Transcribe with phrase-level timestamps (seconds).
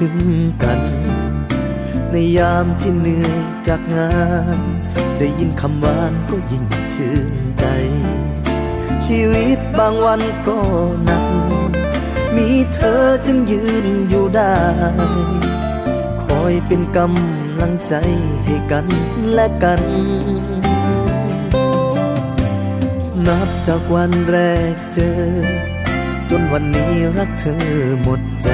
[0.00, 0.18] ถึง
[0.62, 0.80] กัน
[2.10, 4.12] ในยามที่เหนื่อยจากงา
[4.58, 4.60] น
[5.18, 7.64] ได้ยินคำหวานก็ยิ่งชื่นใจ
[9.06, 10.58] ชีวิตบางวันก็
[11.04, 11.26] หนัก
[12.36, 14.56] มีเธอจึงยืนอยู่ได้
[16.24, 17.94] คอยเป็นกำลังใจ
[18.44, 18.86] ให้กัน
[19.32, 19.82] และกัน
[23.26, 24.38] นับจากวันแร
[24.72, 25.18] กเจอ
[26.30, 27.64] จนวันนี้รักเธอ
[28.02, 28.50] หมดใจ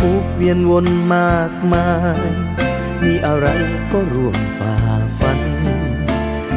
[0.00, 2.28] ทุกเวียนวนมากมาย
[3.02, 3.46] มีอะไร
[3.92, 4.74] ก็ร่วมฝ่า
[5.18, 5.40] ฟัน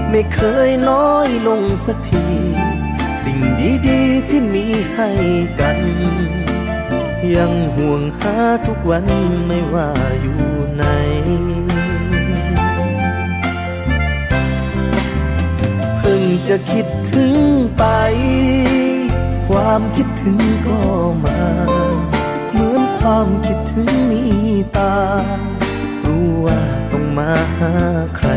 [0.10, 2.26] ไม่เคยน้อยลงสักที
[3.24, 3.40] สิ่ง
[3.88, 5.10] ดีๆที่มีให้
[5.60, 5.80] กัน
[7.36, 8.36] ยังห่วงหา
[8.68, 9.06] ทุกวัน
[9.48, 9.90] ไม่ว่า
[10.22, 10.42] อยู่
[10.74, 10.84] ไหน
[15.98, 17.34] เพิ่งจะคิดถึง
[17.78, 17.84] ไป
[19.50, 20.80] ความคิดถึงก็
[21.26, 21.42] มา
[23.02, 24.24] ความคิดถึงมี
[24.78, 24.96] ตา
[26.06, 27.74] รู้ว่าต้องมาหา
[28.18, 28.30] ใคร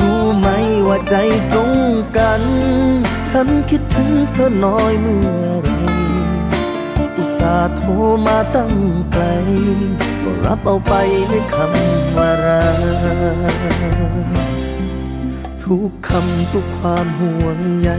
[0.00, 0.48] รู้ไหม
[0.88, 1.14] ว่าใจ
[1.52, 1.72] ตรง
[2.16, 2.42] กัน
[3.30, 5.70] ฉันคิดถึงเธอน้อยเมื่อไร
[7.16, 7.90] อุตส่าห์โทร
[8.26, 8.74] มาตั้ง
[9.12, 9.24] ไกล
[10.22, 10.94] ก็รับเอาไป
[11.30, 12.68] ด้วยคำว่ารั
[13.54, 13.58] ก
[15.62, 17.90] ทุกคำทุกความห่วงใย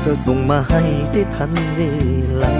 [0.00, 0.82] เธอส่งมาให้
[1.12, 1.80] ได้ทันเว
[2.42, 2.56] ลา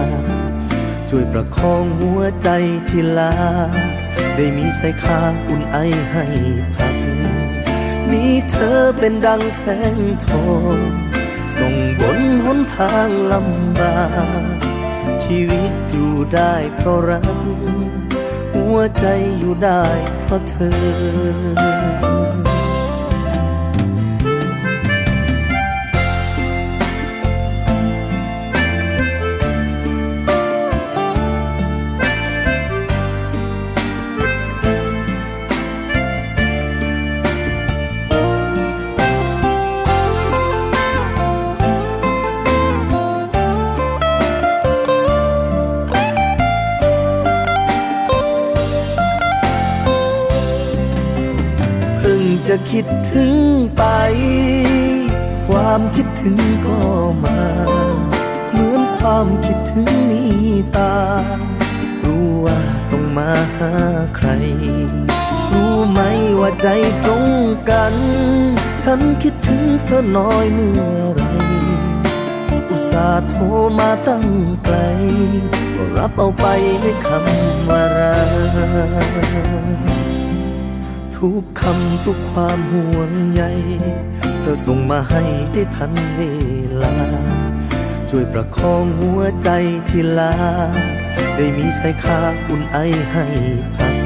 [1.12, 2.48] ช่วยประคองหัวใจ
[2.88, 3.34] ที่ลา
[4.36, 5.76] ได้มีชายคาอุ่นไอ
[6.10, 6.24] ให้
[6.76, 6.96] พัก
[8.10, 9.64] มีเธอเป็นดังแส
[9.96, 10.78] งทอง
[11.56, 14.00] ส่งบนหนทางลำบา
[14.40, 14.42] ก
[15.24, 17.38] ชีวิตอยู่ได้เพราะรัก
[18.54, 19.06] หัวใจ
[19.38, 19.84] อยู่ได้
[20.24, 21.80] เพราะเธอ
[52.76, 53.34] คิดถึง
[53.76, 53.84] ไป
[55.48, 56.36] ความคิดถึง
[56.66, 56.80] ก็
[57.24, 57.42] มา
[58.50, 60.22] เหมือนความคิดถึงมี
[60.76, 60.94] ตา
[62.02, 62.60] รู้ว่า
[62.90, 63.74] ต้องมาหา
[64.16, 64.28] ใคร
[65.52, 66.00] รู้ไหม
[66.40, 66.68] ว่าใจ
[67.04, 67.26] ตรง
[67.70, 67.94] กัน
[68.82, 71.24] ฉันคิดถึงเธอน้อยเมื่อไหร
[72.68, 73.42] อุตส่าห์โทร
[73.78, 74.26] มาตั้ง
[74.64, 74.76] ไกล
[75.74, 76.46] ก็รับเอาไป
[76.82, 78.20] ด้วยคำว่ารั
[80.08, 80.09] ก
[81.24, 83.42] ทุกคำทุกความห่วงใย
[84.40, 85.22] เธอส่งมาให้
[85.52, 86.20] ได้ทันเว
[86.82, 86.94] ลา
[88.10, 89.50] ช่วยประคองหัวใจ
[89.88, 90.34] ที่ลา
[91.36, 92.78] ได้มีชายคาอุ่นไอ
[93.10, 93.26] ให้
[93.74, 93.96] พัก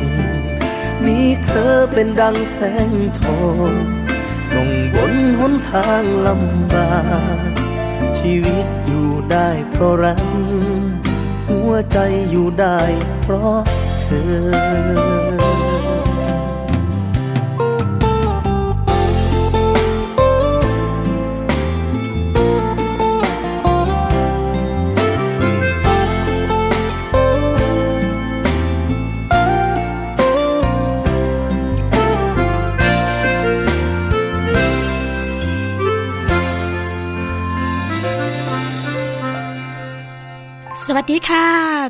[1.04, 2.58] มีเธอเป็นดังแส
[2.88, 3.72] งทอง
[4.50, 6.92] ส่งบนหนทางลำบา
[7.36, 7.50] ก
[8.18, 10.24] ชีวิตอยู่ได้เพราะรัก
[11.48, 11.98] หัวใจ
[12.30, 12.80] อยู่ได้
[13.22, 13.60] เพราะ
[14.00, 14.06] เธ
[15.20, 15.23] อ
[40.98, 41.46] วัสดีค่ะ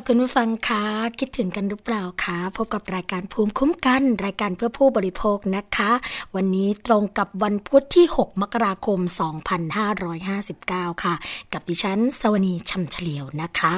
[0.07, 0.83] คุณผู้ฟังคะ
[1.19, 5.91] คิดถึงกันหรือเปล่าคะพบกับรายการภูมิคุ้มกัน รายการเพื่อผู้บริโภคนะคะ
[6.35, 8.99] วันนี้ตรงกับวันพุธที่ 6 มกราคม
[9.81, 11.13] 2559 ค่ะ
[11.53, 13.73] กับดิฉันสวนีชัมเฉลียวนะคะ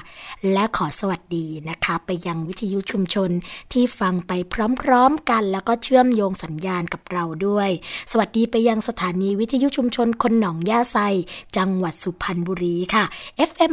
[0.52, 3.30] และขอสวัสดีนะคะ ไปยังวิทยุชุมชน
[3.72, 4.32] ที่ฟังไป
[4.82, 7.70] พร้อมๆกัน แล้วก็เชื่อมโยงสัญญาณกับเราด้วย
[8.10, 10.98] สวัสดีไปยังสถานีวิทยุชุมชนคนหนองย่าไซ
[11.56, 13.04] จังหวัดสุพรรณบุรีค่ะ
[13.48, 13.72] FM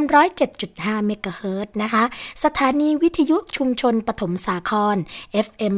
[0.54, 2.04] 107.5เมกะเฮิรตนะคะ
[2.44, 4.98] สถานีวิทยุชุมชนปฐมสาคร
[5.46, 5.76] FM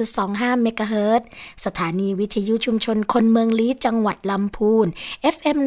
[0.00, 1.22] 106.25เมกะเฮิรต
[1.64, 4.86] สถานีวิทยุชุมชนคนเมืองลี้จังหวัดลำพูน
[5.34, 5.58] FM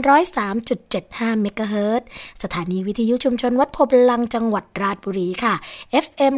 [0.68, 2.02] 103.75เมกะเฮิรต
[2.44, 5.54] สถานีวิทยุชุมชนวัดโพบลังจังหวัดราชบุรีค่ะ
[6.06, 6.34] FM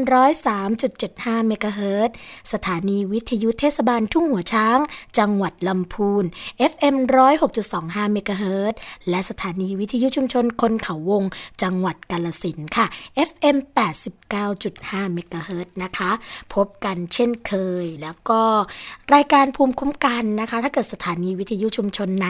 [0.72, 2.10] 103.75เมกะเฮิรต
[2.54, 4.80] สถานีวิทยุเทศบาลทุ่งหัวช้าง
[5.18, 6.26] จังหวัดลำพูน
[6.72, 6.96] FM
[7.54, 8.74] 106.25เมกะเฮิรต
[9.10, 11.24] และสถานีวิทยุชุมชนคนเขาวง
[11.64, 12.86] จังหวัดกาลสินค่ะ
[13.30, 13.58] FM
[14.36, 16.12] 89.5เมกะเฮิรตนะคะ
[16.54, 18.42] พบกันเช่นเคย แล้วก็
[19.14, 22.28] รายการภูมิคุ้มกันนะคะ ถ้าเกิดสถานีวิทยุชุมชนไหน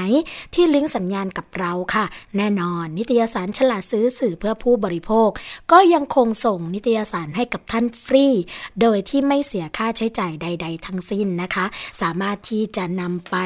[0.53, 2.05] ที่ลิงก์สัญญาณกับเราค่ะ
[2.37, 5.29] แน่นอนนิตยสารฉลาดซื้อสื่อเพื่อผู้บริโภค
[5.71, 8.27] ก็ยังคงส่งนิตยสารให้กับท่านฟรี
[8.81, 11.65] โดยที่ไม่เสียค่าใช้จ่ายใด ๆ ทั้งสิ้นนะคะ
[12.01, 13.37] สามารถที่จะนำไป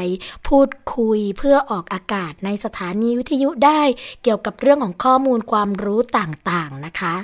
[0.47, 3.81] พูดคุยเพื่อออกอากาศในสถานีวิทยุได้
[4.23, 7.15] เกี่ยวกับเรื่องของข้อมูลความรู้ต่างๆนะคะ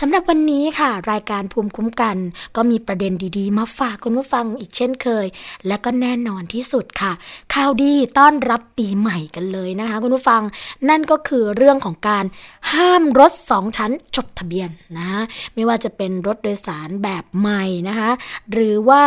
[0.00, 2.16] สำหรับวันนี้ค่ะ รายการภูมิคุ้มกัน
[2.56, 5.26] ก็มีประเด็นดีๆ มาฝากคุณผู้ฟังอีกเช่นเคย
[5.66, 7.12] และก็แน่นอนที่สุดค่ะ
[7.54, 10.42] ข่าวดีต้อนรับปีใหม่กันเลยนะคะ คุณผู้ฟัง
[10.88, 12.24] นั่นก็คือเรื่องื่องของการ
[12.72, 14.68] ห้ามรถสองชั้นจดทะเบียน
[14.98, 15.10] นะ
[15.54, 18.10] ไม่ว่าจะเป็นรถโดยสารแบบใหม่นะคะ
[18.52, 19.02] หรือว่า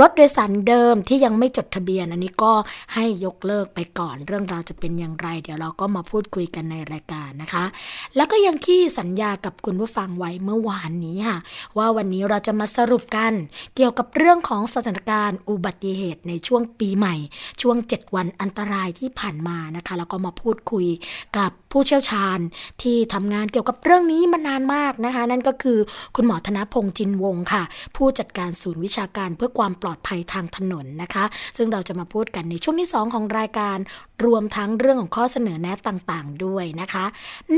[0.00, 2.52] รถโดยสารเดิมที่ยังไม่จดทะเบียน อันนี้ก็
[2.94, 7.64] ให้ยกเลิกไปก่อนเรื่องราวจะเป็นอย่างไร เดี๋ยวเราก็มาพูดคุยกันในรายการนะคะ
[8.16, 11.38] แล้วก็ยังที่สัญญากับคุณผู้ฟังไว้เมื่อวานนี้ค่ะ
[11.78, 13.32] ว่าวันนี้เราจะมาสรุปกัน
[13.76, 17.14] เกี่ยวกับเรื่องของสถานการณ์อุบัติเหตุในช่วงปีใหม่
[17.62, 20.86] ช่วง 7 วันอันตรายที่ผ่านมานะคะแล้วก็มาพูดคุย
[21.36, 22.38] กับผู้เชี่ยวชาญ
[22.82, 25.78] ที่ทำงานเกี่ยวกับเรื่องนี้มานานมากนะคะ นั่นก็คือ
[26.16, 27.62] คุณหมอธนพงษ์จินวงศ์ค่ะ
[27.96, 31.24] ผู้จัดการศูนย์วิชาการเพื่อความปลอดภัยทางถนนนะคะ
[31.56, 33.78] ซึ่งเราจะมาพูดกันในช่วงที่ 2 ของรายการ
[34.24, 37.04] รวมทั้งเรื่องของข้อเสนอแนะต่างๆ ด้วยนะคะ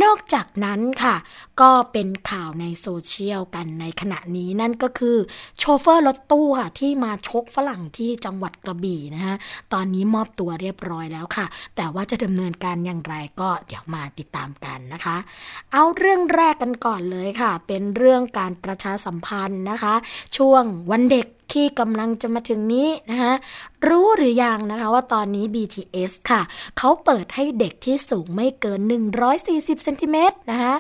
[0.03, 1.17] นอกจากนั้นค่ะ
[1.61, 5.17] ก็เป็นข่าวในโซเชียลกันในขณะนี้นั่นก็คือ
[5.59, 9.35] โชเฟอร์รถตู้ค่ะที่มาชกฝรั่งที่จังหวัดกระบี่นะคะ
[9.73, 15.17] ตอนนี้มอบตัวเรียบร้อยแล้วค่ะ แต่ว่าจะดำเนินการอย่างไรก็เดี๋ยวมาติดตามกันนะคะ
[15.73, 19.95] เอาเรื่องแรกกันก่อนเลยค่ะ เป็นเรื่องการประชาสัมพันธ์นะคะ
[20.37, 23.35] ช่วงวันเด็กที่กำลังจะมาถึงนี้นะคะ
[23.89, 26.43] รู้หรือยังนะคะว่าตอนนี้ BTS ค่ะ
[26.79, 28.81] เขาเปิดให้เด็กที่สูงไม่เกิน
[29.31, 30.75] 140เซนติเมตรนะคะ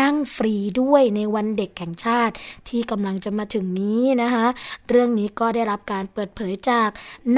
[0.00, 2.34] นั่งฟรีด้วยในวันเด็กแห่งชาติ
[2.68, 4.46] ที่กำลังจะมาถึงนี้นะคะ
[4.88, 6.88] เรื่องนี้ก็ได้รับการเปิดเผยจาก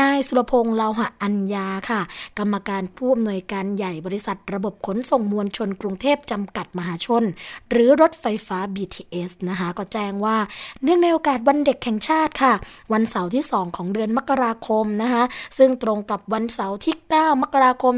[0.01, 2.01] นายสุรพงษ์เลาหะอัญญาค่ะ
[2.39, 7.25] กรรมการผู้อำนวยการใหญ่บริษัทระบบขนส่งมวลชนกรุงเทพจำกัดมหาชน
[7.71, 10.37] หรือรถไฟฟ้า BTS นะคะก็แจ้งว่า
[10.83, 12.55] เนื่องในโอกาสวันเด็กแห่งชาติค่ะ
[12.93, 15.25] วันเสาร์ที่ 2 ของเดือนมกราคมนะคะ
[15.59, 17.95] ซึ่งตรงกับวันเสาร์ที่ 9 มกราคม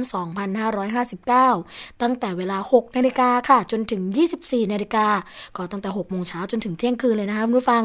[0.79, 4.03] 2559 ตั้งแต่เวลา 6 นาฬิกาค่ะ จนถึง
[4.39, 5.07] 24 นาฬิกา
[5.57, 7.83] ก็ตั้งแต่ 6 โมงเช้าจนถึงเที่ยงคืนเลยนะคะคุณผู้ฟัง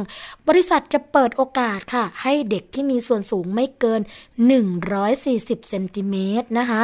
[0.47, 4.01] บริษัทจะเปิดโอกาสค่ะ ให้เด็กที่มีส่วนสูงไม่เกิน
[4.85, 6.83] 140 เซนติเมตรนะคะ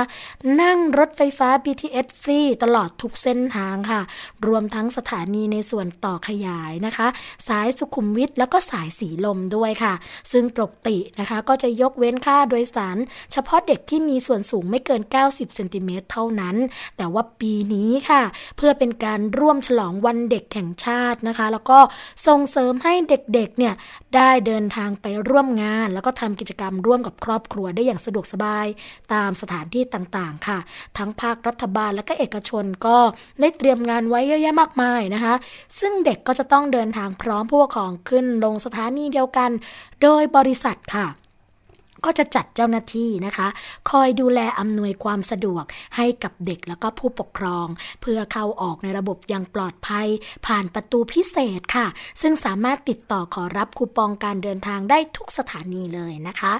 [0.62, 4.02] นั่งรถไฟฟ้า BTS ฟรีตลอดทุกเส้นทางค่ะ
[4.48, 7.08] รวมทั้งสถานีในส่วนต่อขยายนะคะ
[7.48, 9.89] สายสุขุมวิทแล้วก็สายสีลมด้วยค่ะ
[10.32, 12.98] ซึ่งปกตินะคะ ก็จะยกเว้นค่าโดยสาร
[13.32, 16.56] เฉพาะเด็กที่มีส่วนสูงไม่เกิน 90เซนติเมตรเท่านั้น
[16.98, 18.24] แต่ว่าปีนี้ค่ะ
[18.58, 21.80] เพื่อเป็นการร่วมฉลองวันเด็กแห่งชาตินะคะ แล้วก็
[22.28, 23.74] ส่งเสริมให้เด็กๆเนี่ย
[24.16, 28.68] ได้เดินทางไปร่วมงาน แล้วก็ทำกิจกรรมร่วมกับครอบครัวได้อย่างสะดวกสบาย
[29.14, 30.60] ตามสถานที่ต่างๆค่ะ
[30.98, 32.98] ทั้งภาครัฐบาลและก็เอกชนก็
[33.42, 35.34] ได้เตรียมงานไว้เยอะแยะมากมายนะคะ
[35.80, 39.50] ซึ่งเด็กก็จะต้องเดินทางพร้อมผู้ปกครองขึ้นลงสถานีเดียวกัน
[40.02, 41.08] โดยบริษัทค่ะ
[42.06, 43.48] ก็จะจัดเจ้าหน้าที่นะคะ
[43.90, 45.64] คอยดูแลอำนวยความสะดวก
[45.96, 47.68] ให้กับเด็กแล้วก็ผู้ปกครอง
[48.02, 50.08] เพื่อเข้าออกในระบบอย่างปลอดภัย
[50.48, 51.88] ผ่านประตูพิเศษค่ะ
[52.22, 56.54] ซึ่งสามารถติดต่อขอรับคูปองการเดินทางได้ทุกสถานีเลยนะคะ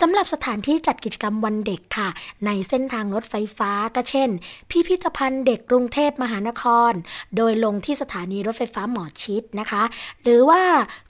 [0.00, 2.08] สำหรับสถานที่จัดกิจกรรมวันเด็กค่ะ
[2.46, 4.30] ในเส้นทางรถไฟฟ้าก็เช่น
[4.70, 6.92] พิพิธภัณฑ์เด็กกรุงเทพมหานคร
[7.36, 9.82] โดยลงที่สถานีรถไฟฟ้าหมอชิดนะคะ
[10.22, 10.62] หรือว่า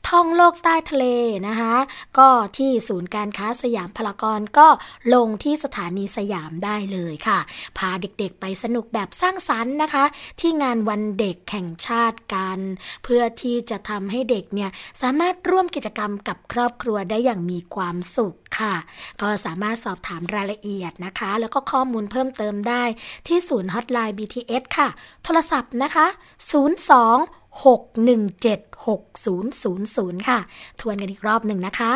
[0.09, 1.05] ท่องโลกใต้ทะเล
[1.49, 1.75] นะคะ
[2.19, 4.69] ก็ที่ศูนย์การค้าสยามพารากอนก็
[5.15, 7.39] ลงที่สถานีสยามได้เลยค่ะ
[7.79, 10.05] พาเด็กๆไปสนุกแบบสร้างสรรค์นะคะ
[10.41, 12.59] ที่งานวันเด็กแห่งชาติกัน
[13.05, 14.71] เพื่อที่จะทำให้เด็กเนี่ย
[15.03, 18.75] สามารถร่วมกิจกรรมกับครอบครัวได้อย่างมีความสุขค่ะ
[19.21, 22.85] ก็สามารถสอบถามรายละเอียดนะคะ แล้วก็ข้อมูลเพิ่มเติมได้
[23.27, 24.89] ที่ศูนย์ฮอตไลน์ BTS ค่ะ
[25.25, 30.39] โทรศัพท์นะคะ 02 617 6000 ค่ะ
[30.81, 31.93] ทวนกันอีกรอบหนึ่งนะคะ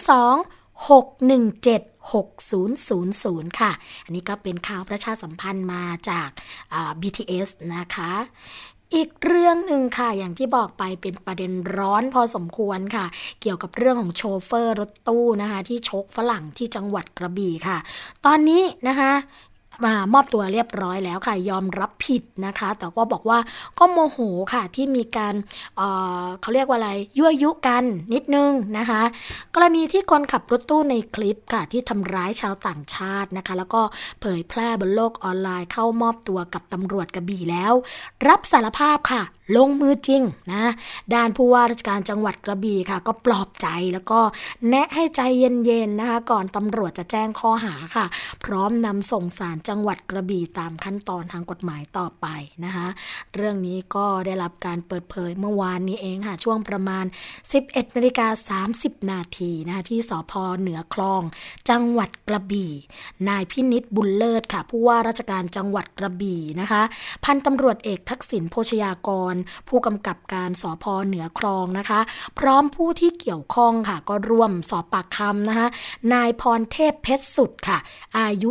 [0.00, 3.72] 02 617 6000 ค่ะ
[4.04, 6.28] อันนี้ก็เป็นข่าวประชาสัมพันธ์มาจาก
[7.00, 8.12] BTS นะคะ
[8.94, 13.06] อีกเรื่องหนึ่งค่ะ อย่างที่บอกไปเป็นประเด็นร้อนพอสมควรค่ะ
[13.40, 17.78] เกี่ยวกับเรื่องของโชเฟอร์รถตู้นะคะ ที่ชกฝรั่งที่จังหวัดกระบี่ค่ะ
[18.26, 19.12] ตอนนี้นะคะ
[19.84, 23.38] มามอบตัวเรียบร้อยแล้วค่ะยอมรับผิดนะคะ แต่ก็บอกว่า
[23.78, 24.18] ก็โมโห
[24.52, 25.34] ค่ะที่มีการ
[25.76, 29.02] เเขาเรียกว่าอะไรยั่วยุกันนิดนึงนะคะ
[29.54, 33.82] กรณีที่คนขับรถตู้ในคลิปค่ะที่ทำร้ายชาวต่างชาตินะคะ แล้วก็
[34.20, 37.72] เผยแพร่บนโลกออนไลน์เข้ามอบตัวกับตำรวจกระบี่แล้ว
[38.28, 39.22] รับสารภาพค่ะ
[39.56, 40.72] ลงมือจริงนะ
[41.14, 44.20] ด้านผู้ว่าราชการจังหวัดกระบี่ค่ะ ก็ปลอบใจแล้วก็
[44.68, 48.06] แนะให้ใจเย็นๆนะคะ ก่อนตำรวจจะแจ้งข้อหาค่ะ
[48.44, 52.26] พร้อมนำส่งสารจังหวัดกระบี่ตามขั้นตอนทางกฎหมายต่อไป
[52.64, 52.86] นะคะ
[53.34, 57.04] เรื่องนี้ก็ได้รับการเปิดเผยเมื่อวานนี้เองค่ะ ช่วงประมาณ
[57.50, 61.22] 11นาฬิกา30 นาทีนะคะที่สพเหนือคลอง
[61.70, 62.72] จังหวัดกระบี่
[63.28, 66.82] นายพินิษบุญเลิศค่ะ ผู้ว่าราชการจังหวัดกระบี่นะคะ
[67.24, 69.34] พันตำรวจเอกทักษิณโพชยากร
[69.68, 72.00] ผู้กำกับการสพเหนือคลองนะคะ
[72.38, 75.68] พร้อมผู้ที่เกี่ยวข้องค่ะ ก็ร่วมสอบปากคำนะคะ
[76.12, 77.78] นายพรเทพเพชรสุดค่ะ
[78.18, 78.50] อายุ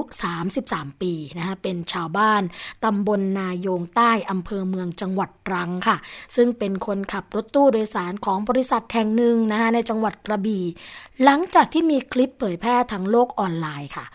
[0.50, 2.42] 33 ปีนะคะเป็นชาวบ้าน
[2.86, 5.98] ตำบลนายงใต้อำเภอเมืองจังหวัดตรังค่ะ
[6.36, 10.64] ซึ่งเป็นคนขับรถตู้โดยสารของบริษัทแห่งหนึ่งนะคะในจังหวัดกระบี่
[11.24, 14.06] หลังจากที่มีคลิปเผยแพร่ทางโลกออนไลน์ค่ะ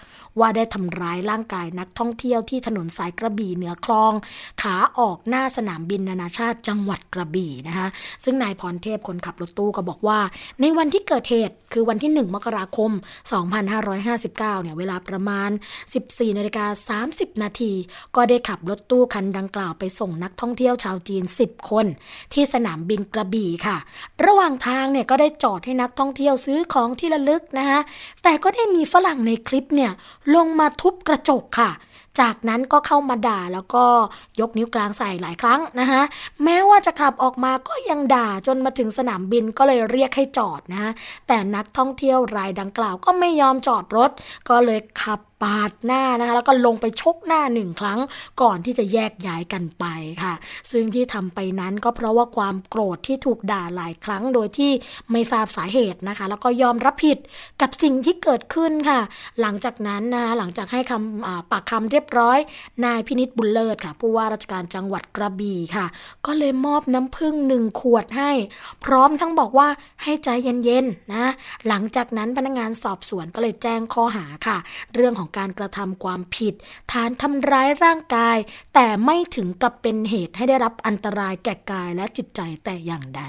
[0.41, 4.13] ว่าได้ทำร้ายร่างกายนักท่องเที่ยวที่ถนนสายกระบี่เหนือคลอง
[4.63, 7.87] ขาออกหน้าสนามบินนานาชาติจังหวัดกระบี่นะคะ
[8.25, 10.19] ซึ่งนายพรเทพคนขับรถตู้ก็บอกว่า
[10.61, 12.91] ในวันที่เกิดเหตุคือวันที่ 1 มกราคม
[13.57, 15.51] 2559 เนี่ยเวลาประมาณ
[15.95, 17.73] 14นาฬิกา30 นาที
[18.17, 21.87] ก็ได้ขับรถตู้คันดังกล่าวไปส่งนักท่องเที่ยวชาวจีน 10 คน
[22.33, 23.77] ที่สนามบินกระบี่ค่ะ
[24.25, 27.81] ระหว่างทางเนี่ยก็ได้จอดให้นักท่องเที่ยวซื้อของที่ระลึกนะคะ
[28.23, 29.93] แต่ก็ได้มีฝรั่งในคลิปเนี่ย
[30.35, 31.71] ลงมาทุบกระจกค่ะ
[32.21, 33.85] จากนั้นก็เข้ามาด่าแล้วก็
[34.41, 36.03] ยกนิ้วกลางใส่หลายครั้งนะคะ
[36.45, 40.93] แม้ว่าจะขับออกมาก็ยังด่าจนมาถึงสนามบินก็เลยเรียกให้จอดนะ
[41.27, 44.11] แต่นักท่องเที่ยวรายดังกล่าวก็ไม่ยอมจอดรถ
[44.49, 48.01] ก็เลยขับ ปาดหน้านะคะแล้วก็ลงไปชกหน้าหนึ่งครั้ง
[48.43, 49.85] ก่อนที่จะแยกย้ายกันไป
[50.23, 50.35] ค่ะ
[50.71, 54.73] ซึ่งที่ทำไปนั้นก็เพราะว่าความโกรธที่ถูกด่าหลายครั้งโดยที่
[55.13, 57.19] ไม่ทราบสาเหตุนะคะ แล้วก็ยอมรับผิด
[57.61, 59.01] กับสิ่งที่เกิดขึ้นค่ะ
[59.41, 62.39] หลังจากนั้นนะคะหลังจากให้คำปากคำเรียบร้อย
[62.85, 65.87] นายพินิษบุญเลิศค่ะผู้ว่าราชการจังหวัดกระบี่ค่ะ
[66.27, 68.31] ก็เลยมอบน้ำผึ้งหนึ่งขวดให้
[68.85, 69.69] พร้อมทั้งบอกว่า
[70.03, 70.29] ให้ใจ
[70.65, 71.33] เย็นๆนะ
[71.69, 74.59] หลังจากนั้นพนักงานสอบสวนก็เลยแจ้งข้อหาค่ะ
[74.95, 76.55] เรื่องของการกระทำความผิด
[76.93, 78.39] ฐานทำร้ายร่างกาย
[78.75, 83.23] แต่ไม่ถึงกับเป็นเหตุให้ได้รับอันตรายแก่กายและจิตใจแต่อย่างใด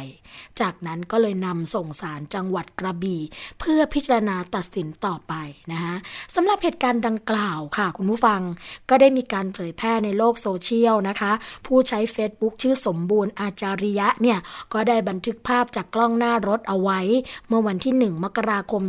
[0.61, 3.21] จากนั้นก็เลยนำส่งสารจังหวัดกระบี่
[3.59, 5.33] เพื่อพิจารณาตัดสินต่อไป
[5.71, 5.95] นะคะ
[6.35, 8.41] สำหรับเหตุการณ์ดังกล่าวค่ะ คุณผู้ฟัง
[8.89, 11.31] ก็ได้มีการเผยแพร่ในโลกโซเชียลนะคะ
[11.65, 14.39] ผู้ใช้ Facebook ชื่อสมบูรณ์อาจาริยะเนี่ย
[14.73, 16.99] ก็ได้บันทึกภาพจากกล้องหน้ารถเอาไว้
[17.47, 18.83] เมื่อวันที่ 1 มกราคม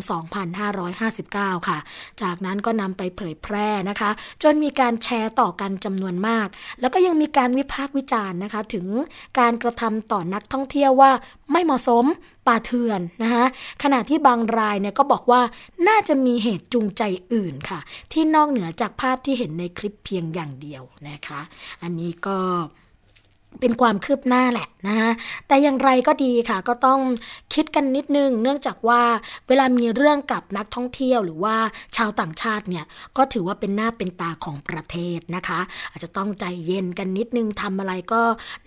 [0.60, 1.78] 2559 ค่ะ
[2.22, 4.10] จากนั้นก็นำไปเผยแพร่นะคะ
[4.42, 6.48] จนมีการแชร์ต่อกันจำนวนมาก
[6.80, 8.86] แล้วก็ยังมีการวิพากษ์วิจารณ์นะคะ ถึง
[9.38, 11.10] การกระทำต่อนักท่องเที่ยวว่า
[11.52, 12.04] ไม่เหมาะสม
[12.46, 13.44] ป่าเถื่อนนะคะ
[13.82, 15.42] ขณะที่บางรายเนี่ยก็บอกว่า
[15.88, 17.80] น่าจะมีเหตุจูงใจอื่นค่ะ
[18.12, 21.40] ที่นอกเหนือจากภาพที่เห็นในคลิปเพียงอย่างเดียวนะคะ
[21.82, 22.38] อันนี้ก็
[23.60, 25.10] เป็นความคืบหน้าแหละนะคะ
[25.48, 27.00] แต่อย่างไรก็ดีค่ะ ก็ต้อง
[27.54, 29.02] คิดกันนิดนึง เนื่องจากว่า
[29.48, 31.56] เวลามีเรื่องกับนักท่องเที่ยวหรือว่า
[31.96, 32.84] ชาวต่างชาติเนี่ย
[33.16, 35.60] ก็ถือว่าเป็นหน้าเป็นตาของประเทศนะคะ
[35.90, 38.22] อาจจะต้องใจเย็นกันนิดนึงทำอะไรก็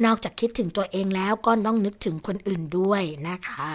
[0.05, 3.71] นอกจากคิดถึงตัวเองแล้วก็ต้องนึกถึงคนอื่นด้วยนะคะ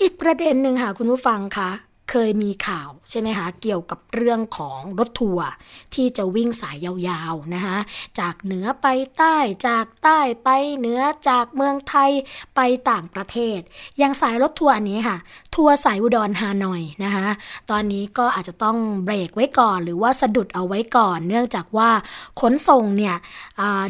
[0.00, 1.70] อีกประเด็นหนึ่งค่ะคุณผู้ฟังคะ
[2.10, 5.48] เคยมีข่าวใช่ไหมคะเกี่ยวกับเรื่องของรถทัวร์
[5.94, 7.76] ที่จะวิ่งสายยาวๆนะคะ
[8.20, 8.86] จากเหนือไป
[9.18, 9.36] ใต้
[9.68, 12.10] จากใต้ไปเหนือจากเมืองไทย
[12.56, 13.58] ไปต่างประเทศ
[13.98, 15.16] อย่างสายรถทัวร์อันนี้ค่ะ
[15.56, 17.26] ทัวร์สายอุดรฮานอยนะคะ
[17.70, 21.90] ตอนนี้ก็อาจจะต้องเบรกไว้ก่อน หรือว่าสะดุดเอาไว้ก่อน เนื่องจากว่า
[22.40, 23.16] ขนส่งเนี่ย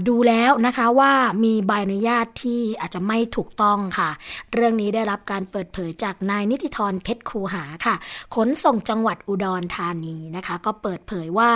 [0.08, 1.12] ดูแล้วนะคะว่า
[1.44, 4.10] มีใบอนุญาตที่อาจจะไม่ถูกต้องค่ะ
[4.52, 7.94] เรื่องนี้ได้รับการเปิดเผยจากนายนิติธรเพชรคูหาค่ะ
[8.34, 11.50] ขนส่งจังหวัดอุดรธานีนะคะ ก็เปิดเผยว่า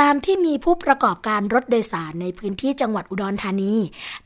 [0.00, 3.74] ตามที่มีผู้ประกอบการรถโดยสารในพื้นที่จังหวัดอุดรธานี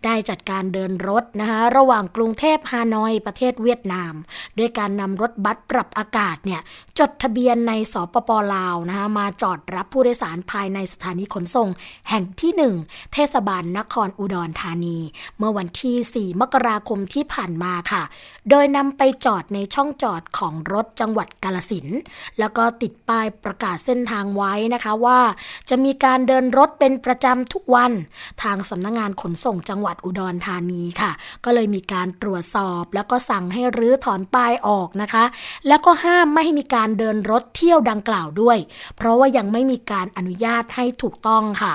[0.04, 4.14] ได้จัดการเดินรถนะคะระหว่างกรุงเทพฮานอยประเทศเวียดนาม
[4.58, 6.60] ด้วยการนำรถบัสปรับอากาศเนี่ย
[6.98, 11.68] จดทะเบียนในสปปลาวนะคะมาจอดรับผู้โดยสารภายในสถานีขนส่ง
[12.08, 12.52] แห่งที่
[12.84, 14.98] 1 เทศบาลนครอุดรธานี
[15.38, 18.02] เมื่อวันที่ 4 มกราคมที่ผ่านมาค่ะ
[18.50, 21.87] โดยนำไปจอดในช่องจอดของรถจังหวัดกาลสิน
[22.38, 25.21] แล้วก็ติดป้ายประกาศเส้นทางไว้นะคะว่า
[25.69, 27.93] จะมีการเดินรถเป็นประจำทุกวัน
[28.43, 31.12] ทางสำนักงงานขนส่งจังหวัดอุดรธานีค่ะ
[31.45, 35.25] ก็เลยมีการตรวจสอบแล้วก็สั่งให้รื้อถอนป้ายออกนะคะ
[35.69, 38.59] แล้วก็ห้ามไม่ให้มีการเดินรถเที่ยวดังกล่าวด้วย
[38.97, 41.75] เพราะว่ายังไม่มีการอนุญาตให้ถูกต้องค่ะ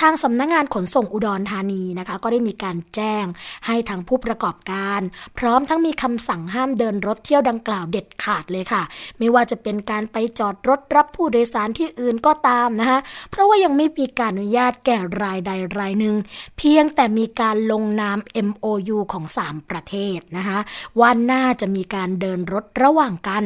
[0.00, 3.24] ทางสำนักงงานขนส่งอุดรธานีนะคะ ก็ได้มีการแจ้ง
[3.66, 5.00] ให้ทางผู้ประกอบการ
[5.38, 8.82] พร้อมทั้งมีคำสั่งห้ามเดินรถเที่ยวดังกล่าวเด็ดขาดเลยค่ะ
[9.18, 12.98] ไม่ว่าจะเป็นการไปจอดรถรับผู้โดยสารที่อื่นก็ตามนะคะ
[13.30, 16.16] เพราะว่ายังไม่มีการอนุญาตแก่รายใดรายหนึ่ง
[16.58, 20.58] เพียงแต่มีการลงนาม MOU ของ 3 ประเทศนะคะ
[21.00, 23.44] ว่าน่าจะมีการเดินรถระหว่างกัน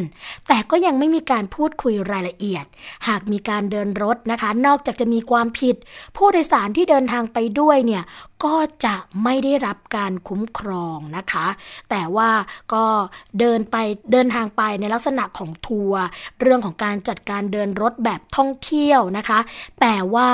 [0.49, 2.65] แต่ก็ยังไม่มีการพูดคุยรายละเอียด
[3.09, 5.77] หากมีการเดินรถนะคะ นอกจากจะมีความผิด
[6.17, 8.03] ผู้ดยสารที่เดินทางไปด้วยเนี่ย
[8.45, 11.47] ก็จะไม่ได้รับการคุ้มครองนะคะ
[11.91, 12.31] แต่ว่า
[12.75, 12.85] ก็
[13.39, 13.77] เดินไป
[14.13, 16.03] เดินทางไปในลักษณะของทัวร์
[16.41, 19.39] เรื่องของการจัดการเดินรถแบบท่องเที่ยวนะคะ
[19.81, 20.29] แต่ว่า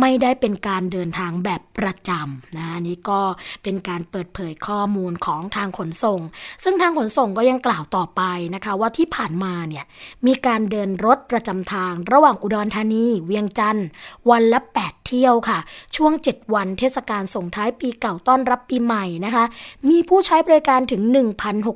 [0.00, 3.20] ไม่ได้เป็นการเดินทางแบบประจำนะนี่ก็
[3.62, 6.20] เป็นการเปิดเผยข้อมูลของทางขนส่ง
[6.64, 8.22] ซึ่งทางขนส่งก็ยังกล่าวต่อไป
[8.54, 9.84] นะคะ ว่าที่ผ่านมาเนี่ย
[10.26, 13.86] มีการเดินรถประจำทาง ระหว่างอุดรธานี เวียงจันทร์
[14.30, 15.58] วันละ 8 เที่ยวค่ะ
[15.96, 19.44] ช่วง 7 วันเทศกาลส่งท้ายปีเก่าต้อนรับปีใหม่นะคะ
[19.88, 21.02] มีผู้ใช้บริการถึง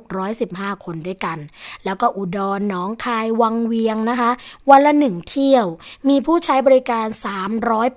[0.05, 1.37] 1,615 คนด้วยกัน
[1.85, 4.31] แล้วก็อุดรหนองคายวังเวียงนะคะ
[4.69, 5.65] วันละหนึ่งเที่ยว
[6.09, 7.05] มีผู้ใช้บริการ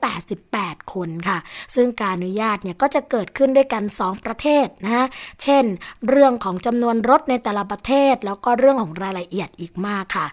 [0.01, 1.39] 388 คนค่ะ
[1.75, 5.07] ซึ่งการอนุญาตเนี่ยก็จะเกิดขึ้นด้วยกัน 2 ประเทศนะคะ
[5.43, 5.65] เช่น
[6.09, 10.27] เรื่องของจำนวนรถในแต่ละประเทศ แล้วก็เรื่องของรายละเอียดอีกมากค่ะ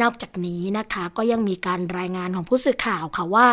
[0.00, 3.46] นอกจากนี้นะคะก็ยังมีการรายงานของผู้สื่อข่าวค่ะว่า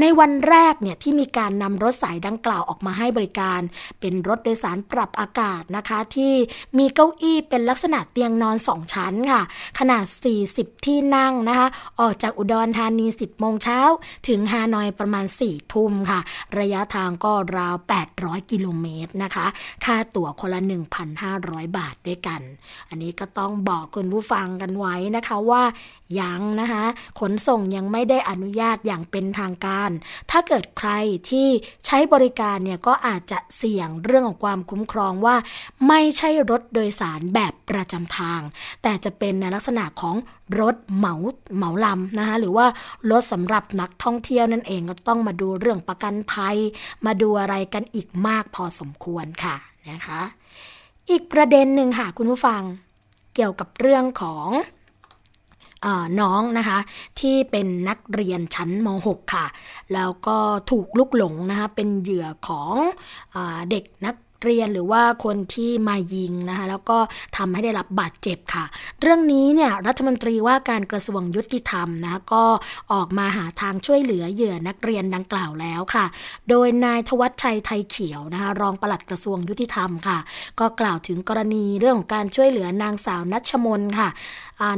[0.00, 3.60] ในวันแรกเนี่ยที่มีการนำรถสายดังกล่าวออกมาให้บริการ
[4.00, 6.32] เป็นรถโดยสารปรับอากาศนะคะ ที่
[6.78, 9.42] มีเก้าอี้เป็นลักษณะเตียงนอน 2 ชั้นค่ะ
[9.78, 10.04] ขนาด
[10.44, 11.68] 40 ที่นั่งนะคะ
[12.00, 13.80] ออกจากอุดรธานี 10 โมงเช้า
[14.28, 16.20] ถึงฮานอยประมาณ 4 ทุ่มค่ะ
[16.58, 17.74] ระยะทางก็ราว
[18.12, 19.46] 800 กิโลเมตรนะคะ
[19.84, 20.60] ค่าตั๋วคนละ
[21.18, 22.40] 1,500 บาทด้วยกัน
[22.88, 25.62] อันนี้ก็ต้องบอกคุณผู้ฟังกันไว้นะคะว่า
[26.20, 26.84] ยังนะคะ
[27.20, 29.90] ขนส่งยังไม่ได้อนุญาตอย่างเป็นทางการ
[30.30, 30.90] ถ้าเกิดใคร
[31.30, 31.48] ที่
[31.86, 35.36] ใช้บริการเนี่ยก็อาจจะเสี่ยงเรื่องของความคุ้มครองว่า
[35.88, 38.40] ไม่ใช่รถโดยสารแบบประจำทาง
[38.82, 40.16] แต่จะเป็นในลักษณะของ
[40.60, 41.14] รถเหมา
[41.56, 42.66] เหมาลำนะคะหรือว่า
[43.10, 46.56] รถสำหรับนักท่องเที่ยวนั่นเองก็ต้องมาดูเรื่องประกันภัย
[47.06, 49.56] มาดูอะไรกันอีกมากพอสมควรค่ะ
[49.90, 50.20] นะคะ
[51.10, 52.62] อีกประเด็นหนึ่งค่ะคุณผู้ฟัง
[53.34, 54.48] เกี่ยวกับเรื่องของ
[56.20, 56.78] น้องนะคะ
[57.20, 59.46] ที่เป็นนักเรียนชั้นม .6 ค่ะ
[59.94, 60.36] แล้วก็
[60.70, 62.74] ถูกลุกหลงนะคะ เป็นเหยื่อของ
[63.34, 63.36] อ
[63.70, 66.98] เด็กนัก เรียนหรือว่าคนที่มายิงนะคะแล้วก็
[67.36, 68.64] ทำให้ได้รับบาดเจ็บค่ะ
[69.00, 72.44] เรื่องนี้เนี่ยรัฐมนตรีว่าการกระทรวงยุติธรรมนะก็
[72.92, 76.04] ออกมาหาทางช่วยเหลือเหยื่อนักเรียนดังกล่าวแล้วค่ะ
[76.48, 80.18] โดยนายทวัชชัยไทยเขียวนะคะรองปลัดกระทรวงยุติธรรมค่ะ
[80.60, 84.08] ก็กล่าวถึงกรณีเรื่องของการช่วยเหลือนางสาวนัชมนค่ะ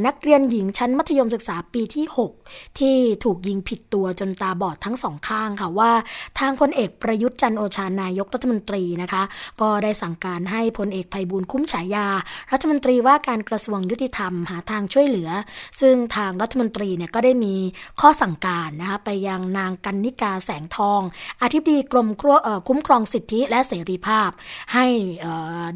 [0.06, 2.04] นักเรียนหญิงชั้นมัธยมศึกษาปีที่
[2.42, 5.90] 6 ที่ถูกยิงผิดตัวจนตาบอดทั้งสองข้างค่ะว่า
[6.38, 9.22] ทางพลเอกประยุทธ์จันโอชานายกรัฐมนตรีนะคะ
[9.60, 12.06] ก็ได้สั่งการให้พลเอกไพบูลคุ้มฉายา
[12.52, 15.30] รัฐมนตรีว่าการกระทรวงยุติธรรมหาทางช่วยเหลือ
[15.80, 17.54] ซึ่งทางรัฐมนตรีเนี่ยก็ได้มี
[18.00, 21.00] ข้อสั่งการนะคะไปยังนางกันนิกาแสงทอง
[21.42, 22.08] อธิบดีกรม
[22.68, 24.30] คุ้มครองสิทธิและเสรีภาพ
[24.74, 24.86] ให้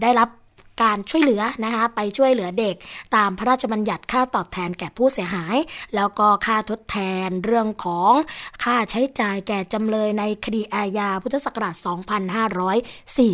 [0.03, 0.29] ได้รับ
[0.83, 2.75] การช่วยเหลือนะคะ ไปช่วยเหลือเด็ก
[3.17, 5.57] ตามพระราชบัญญัติค่าตอบแทนแก่ผู้เสียหาย
[5.95, 8.13] แล้วก็ค่าทดแทนเรื่องของ
[8.65, 11.75] ค่าใช้จ่ายแก่จำเลยในคดีอาญาพุทธศักราช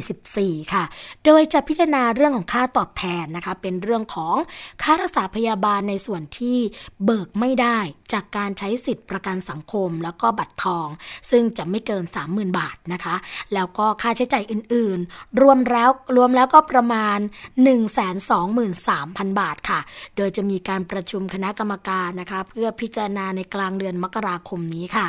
[0.02, 0.85] 2544 ค่ะ
[1.24, 4.37] โดยจะพิจารณาเรื่องของค่าตอบแทนนะคะ เป็นเรื่องของ
[4.83, 6.59] ค่ารักษาพยาบาลในส่วนที่
[7.05, 7.78] เบิกไม่ได้
[8.12, 10.87] จากการใช้สิทธิประกันสังคมแล้วก็บัตรทอง
[11.31, 13.14] ซึ่งจะไม่เกิน 30,000 บาทนะคะ
[13.55, 19.81] แล้วก็ค่าใช้จ่ายอื่น ๆ รวมแล้วรวมแล้วก็ประมาณ123,000 บาทค่ะ
[20.16, 25.07] โดยจะมีการประชุมคณะกรรมการนะคะ เพื่อพิจารณาในกลางเดือนมกราคมนี้ค่ะ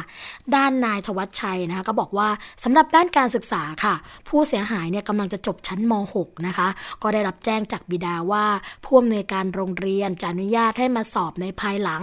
[0.56, 2.30] ด้านนายทวัชชัยนะคะก็บอกว่า
[2.64, 3.96] สำหรับด้านการศึกษาค่ะ
[4.28, 6.68] ผู้เสียหายเนี่ยกำลังจะจบชั้นม .6 นะคะ
[7.02, 8.46] ก็ได้รับแจ้งจากบิดาว่า
[8.84, 12.02] ผู้อำนวยการโรงเรียนจะอนุญาตให้มาสอบในภายหลัง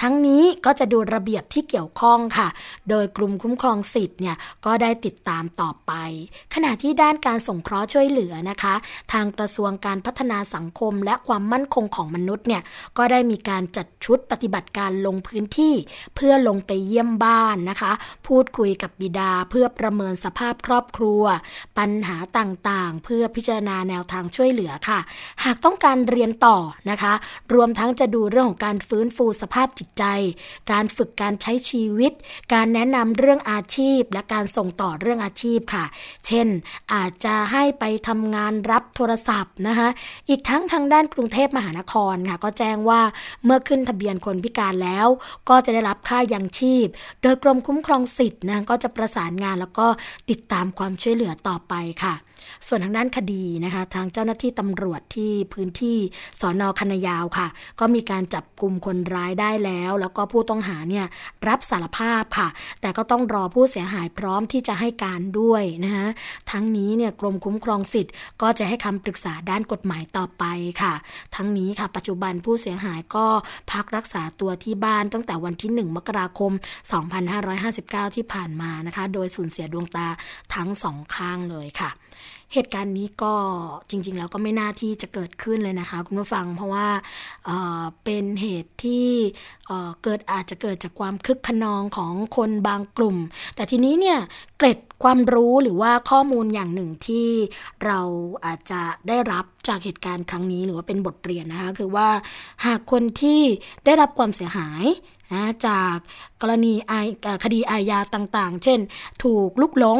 [0.00, 2.48] ทั้งนี้ก็จะดูระเบียบที่เกี่ยวข้องค่ะ
[2.90, 5.92] โดยกลุ่มคุ้มครองสิทธิ์เนี่ยก็ได้ติดตามต่อไป
[6.54, 8.74] ขณะที่ด้านการสงเคราะห์ช่วยเหลือนะคะ
[9.12, 12.62] ทางกระทรวงการพัฒนาสังคม และความมั่นคงของมนุษย์เนี่ย
[12.98, 15.74] ก็ได้มีการจัดชุดปฏิบัติการลงพื้นที่
[16.16, 17.92] เพื่อลงไปเยี่ยมบ้านนะคะ
[18.26, 21.22] พูดคุยกับบิดาเพื่อประเมินสภาพครอบครัว
[21.78, 25.00] ปัญหาต่างๆ เพื่อพิจารณาแนวทางช่วยเหลือค่ะ
[25.44, 26.58] หากต้องการเรียนต่อ
[26.90, 27.12] นะคะ
[27.54, 30.04] รวมทั้งจะดูเรื่องของการฟื้นฟูสภาพจิตใจ
[30.72, 32.12] การฝึกการใช้ชีวิต
[32.54, 35.84] การแนะนำเรื่องอาชีพ และการส่งต่อเรื่องอาชีพค่ะ
[36.26, 36.48] เช่น
[36.94, 39.88] อาจจะให้ไปทำงานรับโทรศัพท์นะคะ
[40.28, 43.00] อีกทั้งทางด้านกรุงเทพมหานครค่ะก็แจ้งว่า
[43.44, 45.06] เมื่อขึ้นทะเบียนคนพิการแล้ว
[45.48, 46.86] ก็จะได้รับค่ายังชีพ
[47.22, 49.86] โดยกรมคุ้มครองสิทธิ์นะก็จะประสานงานแล้วก็
[50.30, 52.14] ติดตามความช่วยเหลือต่อไปค่ะ
[52.68, 55.98] ส่วนทางด้านคดีนะคะ ทางเจ้าหน้าที่ตำรวจที่พื้นที่
[56.40, 57.48] สอนอคณยาวค่ะ
[57.80, 61.06] ก็มีการจับกลุ่มคนร้ายได้แล้ว แล้วก็ผู้ต้องหาเนี่ย
[61.48, 62.48] รับสารภาพค่ะ
[62.80, 66.06] แต่ก็ต้องรอผู้เสียหายพร้อมที่จะให้การด้วยนะคะ
[66.50, 70.44] ทั้งนี้เนี่ยกรมคุ้มครองสิทธิ์ก็จะให้คำปรึกษาด้านกฎหมายต่อไป
[70.82, 70.94] ค่ะ
[71.36, 73.26] ทั้งนี้ค่ะ ปัจจุบันผู้เสียหายก็
[73.72, 76.52] พักรักษาตัวที่บ้านตั้งแต่วันที่ 1 มกราคม
[77.34, 80.08] 2559 ที่ผ่านมานะคะ โดยสูญเสียดวงตา
[80.54, 81.90] ทั้งสองข้างเลยค่ะ
[82.54, 83.34] เหตุการณ์นี้ก็
[83.90, 86.88] จริง ๆ แล้วก็ไม่น่าที่จะเกิดขึ้นเลยนะคะ คุณผู้ฟังเพราะว่า
[87.44, 89.08] เเป็นเหตุที่
[89.66, 93.16] เเกิดอาจจะเกิดจากความคึกขนองของคนบางกลุ่ม
[93.56, 94.18] แต่ทีนี้เนี่ย
[94.58, 97.28] เกร็ดความรู้หรือว่าข้อมูลอย่างหนึ่งที่
[97.84, 98.00] เรา
[98.44, 102.08] อาจจะได้รับจากเหตุการณ์ครั้งนี้ หรือว่าเป็นบทเรียนนะคะคือว่า
[102.66, 103.40] หากคนที่
[103.84, 104.84] ได้รับความเสียหาย
[105.32, 105.96] นะจาก
[106.42, 106.74] กรณี
[107.44, 108.80] คดีอาญาต่างๆ เช่น
[109.22, 109.98] ถูกลุกหลง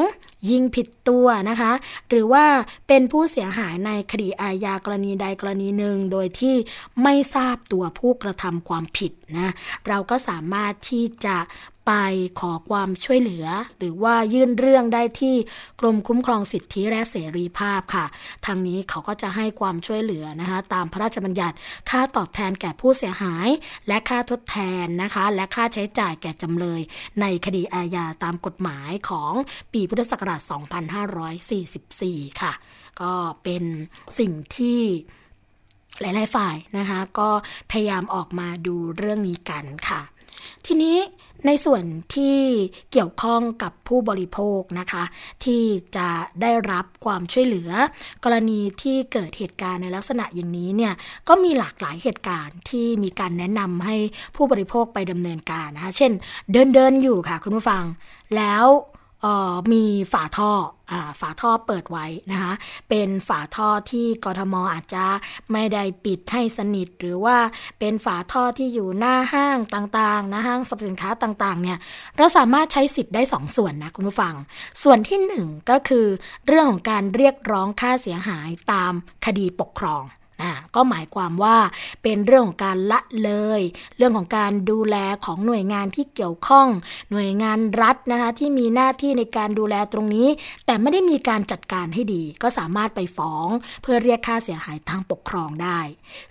[0.51, 1.73] ยิงผิดตัวนะคะ
[2.09, 2.45] หรือว่า
[2.88, 6.57] เป็นผู้เสียหายในคดีอาญากรณีใดกรณีหนึ่ง โดยที่
[7.03, 9.53] ไม่ทราบตัวผู้กระทำความผิดนะ
[9.88, 11.37] เราก็สามารถที่จะ
[11.88, 11.95] ไป
[12.40, 13.47] ขอความช่วยเหลือ
[13.79, 15.35] หรือว่ายื่นเรื่องได้ที่
[15.81, 18.07] กรมคุ้มครองสิทธิและเสรีภาพค่ะ
[18.47, 21.57] ทางนี้เขาก็จะให้ความช่วยเหลือนะคะ ตามพระราชบัญญัติ
[21.90, 23.49] ค่าตอบแทนแก่ผู้เสียหาย
[23.88, 26.81] และค่าทดแทนนะคะและค่าใช้จ่ายแก่จำเลย
[27.21, 29.33] ในคดีอาญาตามกฎหมายของ
[29.73, 30.41] ปีพุทธศักราช
[31.61, 32.53] 2544 ค่ะ
[33.01, 33.65] ก็เป็น
[34.19, 34.81] สิ่งที่
[36.01, 37.29] หลาย ๆ ฝ่ายนะคะ ก็
[37.71, 40.01] พยายามออกมาดูเรื่องนี้กันค่ะ
[40.66, 40.96] ทีนี้
[41.46, 42.38] ในส่วนที่
[42.92, 45.05] เกี่ยวข้องกับผู้บริโภคนะคะ
[45.44, 45.62] ที่
[45.96, 46.09] จะ
[46.42, 47.70] ได้รับความช่วยเหลือ
[48.25, 50.94] กรณีที่เกิดเหตุการณ์ในลักษณะอย่างนี้เนี่ย
[51.29, 53.96] ก็มีหลากหลายเหตุการณ์ที่มีการแนะนำให้
[54.37, 56.12] ผู้บริโภคไปดำเนินการนะคะเช่น
[56.53, 57.85] เดินเดินอยู่ค่ะคุณผู้ฟัง
[58.37, 58.64] แล้ว
[59.73, 60.53] มีฝาท่อ
[60.91, 62.53] อฝาท่อเปิดไว้นะคะ
[62.89, 65.05] เป็นฝาท่อที่กทมอาจจะ
[65.53, 67.37] ไม่ได้ปิดให้สนิท หรือว่า
[67.79, 71.79] เป็นฝาท่อที่อยู่หน้าห้างต่างๆนะห้างสรรพสินค้าต่างๆเนี่ย
[72.17, 74.35] เราสามารถใช้สิทธิ์ได้ 2สส่วนนะคุณผู้ฟัง
[74.83, 76.07] ส่วนที่ 1 ก็คือ
[76.47, 78.93] เรื่องของการเรียกร้องค่าเสียหายตาม
[79.27, 80.03] คดีปกครอง
[80.40, 81.57] นะก็หมายความว่า
[82.03, 83.61] เป็นเรื่องของการละเลย
[83.96, 86.66] เรื่องของการดูแลของหน่วยงานที่เกี่ยวข้อง
[87.11, 90.29] หน่วยงานรัฐนะคะที่มีหน้าที่ในการดูแลตรงนี้
[90.66, 93.46] แต่ไม่ได้มีการจัดการให้ดี ก็สามารถไปฟ้อง
[93.83, 95.81] เพื่อเรียกค่าเสียหายทางปกครองได้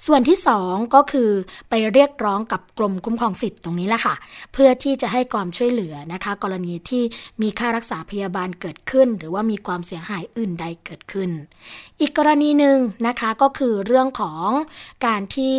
[0.05, 1.31] ส่วนที่ 2 ก็คือ
[1.69, 4.15] ไปเรียกร้องกับกรมคุ้มครองสิทธิ์ตรงนี้แหละค่ะ
[4.53, 7.03] เพื่อที่จะให้ความช่วยเหลือนะคะ กรณีที่
[7.41, 11.29] มีค่ารักษาพยาบาลเกิดขึ้น หรือว่ามีความเสียหายอื่นใดเกิดขึ้น
[12.01, 14.49] อีกกรณีหนึ่งนะคะก็คือเรื่องของ
[15.05, 15.57] การที่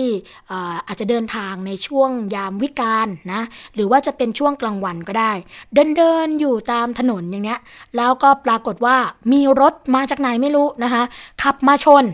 [0.87, 3.42] อาจจะเดินทางในช่วงยามวิกาลนะ
[3.74, 5.33] หรือว่าจะเป็นช่วงกลางวันก็ได้
[5.74, 7.61] เดินเดินอยู่ตามถนนอย่างเนี้ย
[7.96, 8.96] แล้วก็ปรากฏว่า
[9.33, 11.03] มีรถมาจากไหนไม่รู้นะคะ
[11.42, 12.05] ขับมาชน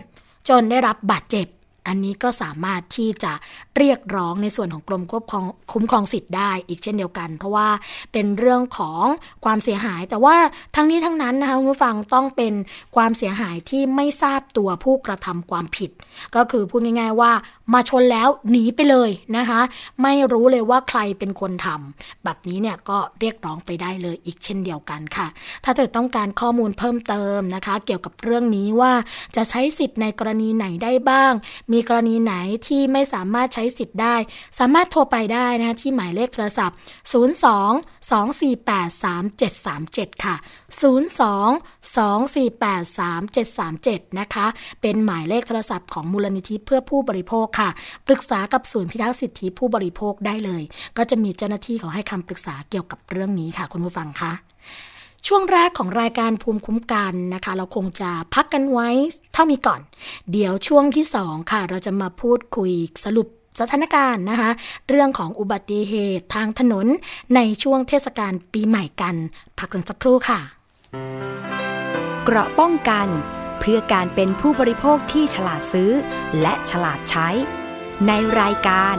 [0.49, 1.47] จนได้รับบาดเจ็บ
[1.87, 3.31] อันนี้ก็สามารถที่จะ
[3.77, 7.67] เรียกร้องในส่วนของกรมควบคุมคุ้มครองสิทธิ์ได้อีกเช่นเดียวกัน เพราะว่า
[8.13, 9.03] เป็นเรื่องของ
[9.45, 10.37] ความเสียหาย แต่ว่า
[10.75, 12.53] ทั้งนี้ทั้งนั้นนะคะคุณผู้ฟังต้องเป็น
[12.95, 15.91] ความเสียหายที่ไม่ทราบตัวผู้กระทำความผิด
[16.35, 17.31] ก็คือพูดง่าย ๆ ว่า
[17.73, 19.61] มาชนแล้วหนีไปเลยนะคะ
[20.03, 25.27] ไม่รู้เลยว่าใครเป็นคนทำแบบนี้เนี่ยก็เรียกร้องไปได้เลยอีกเช่นเดียวกันค่ะ
[25.63, 28.93] ถ้าเกิดต้องการข้อมูลเพิ่มเติมนะคะ เกี่ยวกับเรื่องนี้ว่า
[29.35, 31.33] จะใช้สิทธิ์ในกรณีไหนได้บ้าง
[31.73, 32.33] มีกรณีไหน
[32.67, 34.15] ที่ไม่สามารถใช้สิทธิ์ได้
[34.59, 36.75] สามารถโทรไปได้นะที่หมายเลขโทรศัพท์
[37.11, 40.35] 02 248 3737 ค่ะ
[40.81, 40.81] 02
[41.95, 44.45] 248 3737 นะคะ
[44.81, 47.69] เป็นหมายเลขโทรศัพท์ของมูลนิธิเพื่อผู้บริโภคค่ะ
[48.07, 50.63] ปรึกษากับศูนย์พิทักษ์สิทธิผู้บริโภคได้เลย
[50.97, 54.33] ก็จะมีเจ้าหน้าที่เขาให้คำปรึกษาเกี่ยวกับเรื่องนี้ค่ะ คุณผู้ฟังคะ
[55.27, 58.89] ช่วงแรกของรายการภูมิคุ้มกันนะคะ เราคงจะพักกันไว้
[59.33, 59.81] เท่านี้ก่อน
[60.31, 62.71] เดี๋ยวช่วงที่สองค่ะ เราจะมาพูดคุย
[63.05, 63.27] สรุป
[63.59, 64.51] สถานการณ์นะคะ
[64.89, 66.87] เรื่องของอุบัติเหตุทางถนน
[67.35, 69.15] ในช่วงเทศกาลปีใหม่กัน
[69.57, 70.39] พักกันสักครู่ค่ะ
[72.23, 73.07] เกราะป้องกัน
[73.59, 75.91] เพื่อการเป็นผู้บริโภคที่ฉลาดซื้อ
[76.41, 77.27] และฉลาดใช้
[78.07, 78.97] ในรายการ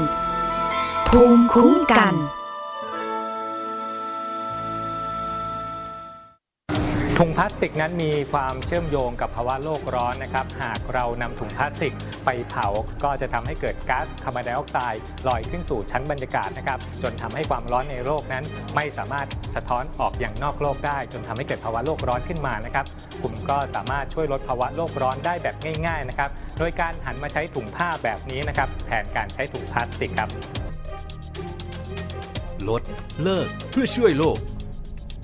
[1.08, 2.14] ภูมิคุ้มกัน
[7.22, 12.66] ถุงพลาสติกนั้นมีความเชื่อมโยงกับภาวะโลกร้อนนะครับ หากเรานำถุงพลาสติกไปเผา
[13.04, 22.86] ก็จะทำให้เกิดก๊าซคาร์บอนไดออกไซด์ลอยขึ้นสู่ชั้นบรรยากาศนะครับ จนทำให้ความร้อนในโลกนั้น ไม่สามารถสะท้อนออกอย่างนอกโลกได้ จนทำให้เกิดภาวะโลกร้อนขึ้นมานะครับ
[23.22, 30.30] กลุ่มก็สามารถช่วยลดภาวะโลกร้อนได้แบบง่าย ๆนะครับ โดยการหันมาใช้ถุงผ้าแบบนี้นะครับแทนการใช้ถุงพลาสติกครับ
[32.68, 32.82] ลด
[33.22, 34.38] เลิกเพื่อช่วยโลก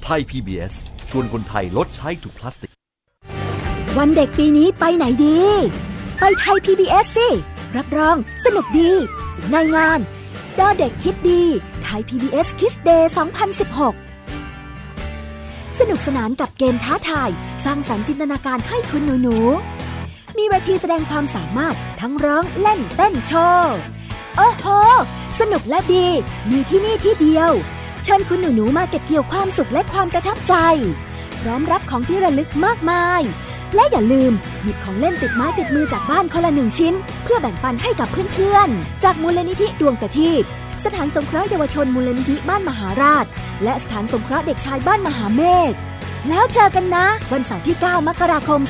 [0.05, 0.77] ไทย PBS
[1.19, 2.73] วนคนไทยลดใช้ถุงพลาสติก
[3.99, 5.39] วันเด็กปีนี้ไปไหนดี
[6.21, 7.29] ไปไทย PBS สิ
[7.77, 8.91] รับรองสนุกดี
[9.51, 9.99] ในงาน
[10.59, 11.43] ดอเด็กคิดดี
[11.83, 13.05] ไทย PBS Kids Day
[14.21, 17.31] 2016 สนุกสนานกับเกมท้าทาย
[17.65, 23.77] สร้างสรรค์จินตนาการให้คุณหนูๆมีเวทีแสดงความสามารถทั้งร้องเล่นเต้นโชว์
[24.37, 24.67] โอ้โห
[25.41, 26.07] สนุกและดี
[26.51, 27.51] มีที่นี่ที่เดียว
[28.07, 30.55] เชิญคุณหนูๆมาเก็บเกี่ยวความสุขและความประทับใจ
[31.41, 33.21] พร้อมรับของที่ระลึกมากมาย
[33.75, 40.43] และอย่าลืม หยิบของเล่นติดไม้ติดมือจากบ้านคนละหนึ่งชิ้น เพื่อแบ่งปันให้กับเพื่อนๆ จากมูลนิธิดวงประทีป
[40.85, 43.25] สถานสงเคราะห์เยาวชนมูลนิธิบ้านมหาราช
[43.65, 45.73] และสถานสงเคราะห์เด็กชายบ้านมหาเมฆ
[46.29, 48.61] แล้วเจอกันนะ วันเสาร์ที่ 9 มกราคม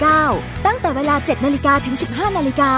[0.00, 2.72] 2559 ตั้งแต่เวลา 7 นาฬิกาถึง 15 นาฬิกา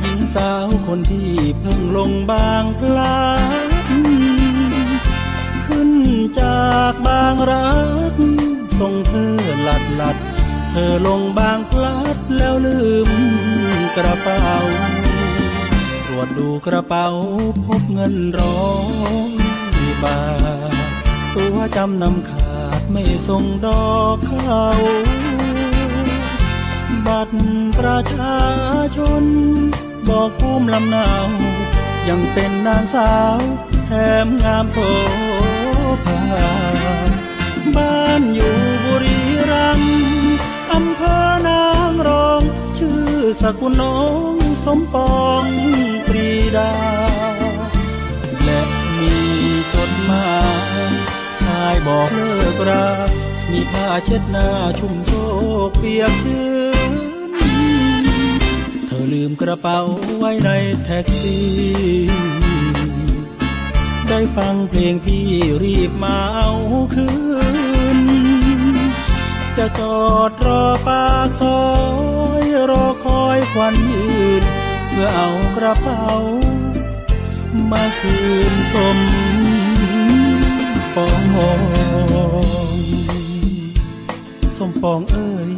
[0.00, 3.22] หญิงสาวคนที่เพิ่งลงบางพลั
[3.68, 3.72] ด
[5.66, 5.90] ขึ้น
[6.40, 7.72] จากบางรั
[8.12, 8.14] ก
[8.78, 10.16] ส่งเธอหลัดหลัด
[10.70, 13.10] เธอลงบางพลัดแล้วลืม
[13.96, 14.46] กระเป๋า
[16.06, 17.06] ตรวจดูกระเป๋า
[17.66, 18.62] พบเงินร้อ
[19.30, 19.32] ย
[20.02, 20.20] บา
[20.72, 20.90] ท
[21.34, 24.64] ตัวจำนำขาดไม่ส่งดอกเขา
[27.06, 27.36] บัตร
[27.78, 28.38] ประชา
[28.96, 29.24] ชน
[30.08, 31.08] บอกภูมิลำเนา
[32.08, 33.38] ยังเป็นนางสาว
[33.86, 33.92] แถ
[34.24, 34.78] มงามโส
[36.04, 36.20] ภา
[37.76, 39.18] บ้านอยู่บุรี
[39.50, 40.36] รัมย์
[40.72, 42.42] อำเภอนางรอง
[42.78, 43.06] ชื่อ
[43.42, 44.00] สกุลน้อ
[44.32, 45.44] งสมปอง
[46.06, 46.72] ปรีดา
[48.44, 48.60] และ
[48.98, 49.14] มี
[49.74, 50.32] จดหมา
[50.88, 50.90] ย
[51.40, 52.88] ชายบอกเลิกรา
[53.50, 55.12] มีผ้าเช็ดหน้าชุ่มโช
[55.68, 56.61] กเปียกชื้นเธอ
[59.12, 59.80] ลืมกระเป๋า
[60.18, 60.50] ไว้ใน
[60.84, 61.46] แท็กซี่
[64.08, 65.28] ได้ฟังเพลงพี่
[65.62, 66.52] รีบมาเอา
[66.94, 67.08] คื
[67.96, 67.98] น
[69.56, 71.62] จะจอดรอปากซอ
[72.42, 74.06] ยรอคอยควันยื
[74.40, 74.42] น
[74.88, 76.06] เพื่อเอากระเป๋า
[77.70, 78.16] มาคื
[78.52, 78.98] นสม
[80.94, 81.60] ปอง
[84.58, 85.50] สมปองเอ้ย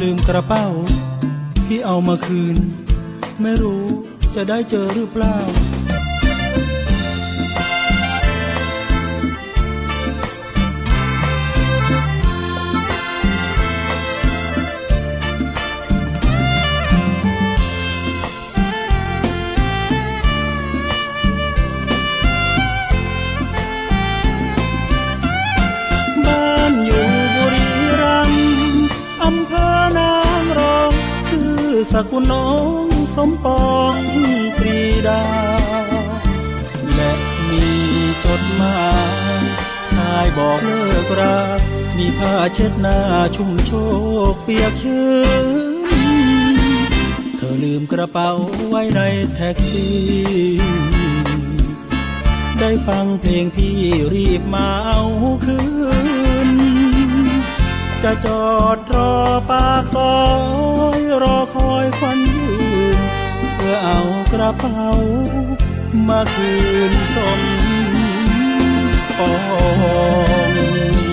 [0.00, 0.66] ลืมกระเป๋า
[1.66, 2.56] ที่เอามาคืน
[3.42, 3.84] ไม่รู้
[4.34, 5.36] จะได้เจอหรือเปล่า
[31.92, 32.50] สกุลน้อ
[32.84, 33.94] งสมปอง
[34.56, 35.22] ปรีดา
[36.94, 37.12] และ
[37.48, 37.64] มี
[38.24, 38.80] จดหมา
[39.40, 39.42] ย
[39.94, 41.60] ทายบอกเลิกรัก
[41.98, 42.98] มีผ้าเช็ดหน้า
[43.36, 43.70] ชุ่มโช
[44.32, 45.10] กเปียกชื้
[45.44, 46.56] น
[47.36, 48.30] เธอลืมกระเป๋า
[48.68, 49.00] ไว้ใน
[49.34, 50.02] แท็กซี่
[52.60, 53.78] ได้ฟังเพลงพี่
[54.12, 55.02] รีบมาเอา
[55.44, 55.58] คื
[56.48, 56.50] น
[58.02, 58.78] จะจอด
[59.50, 60.16] ปากซอ
[60.98, 62.54] ยรอคอยควันยื
[62.96, 62.98] น
[63.54, 64.00] เพื่อเอา
[64.32, 64.86] กระเป๋า
[66.08, 66.52] มาคื
[66.90, 67.40] นสม
[69.18, 69.32] ปอ
[70.50, 71.11] ง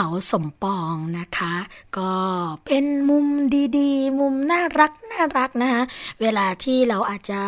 [0.00, 1.54] ป๋าสมปองนะคะ
[1.98, 2.12] ก็
[2.66, 3.26] เป็นมุม
[3.78, 5.82] ดีๆ มุมน่ารักน่ารักนะคะ
[6.20, 7.40] เวลาที่เราอาจจะ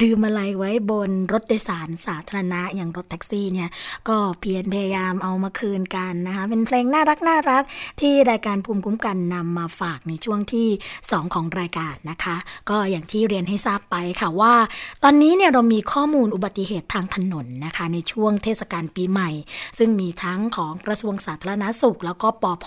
[0.00, 3.70] ลืมอะไรไว้บนรถโดยสารสาธารณะอย่างรถแท็กซี่เนี่ย
[4.08, 7.62] ก็เพียรพยายามเอามาคืนกันนะคะเป็นเพลงน่ารักน่ารัก
[8.00, 10.68] ที่รายการภูมิคุ้มกันนำมาฝากในช่วงที่
[11.00, 12.36] 2 ของรายการนะคะ
[12.70, 14.54] ก็อย่างที่เรียนให้ทราบไปค่ะว่า
[15.02, 19.30] ตอนนี้เนี่ยเรามีข้อมูลอุบัติเหตุทางถนนนะคะ ในช่วงเทศกาลปีใหม่
[19.78, 22.66] ซึ่งมีทั้งของกระทรวงสาธารณสุขแล้วก็ปอพ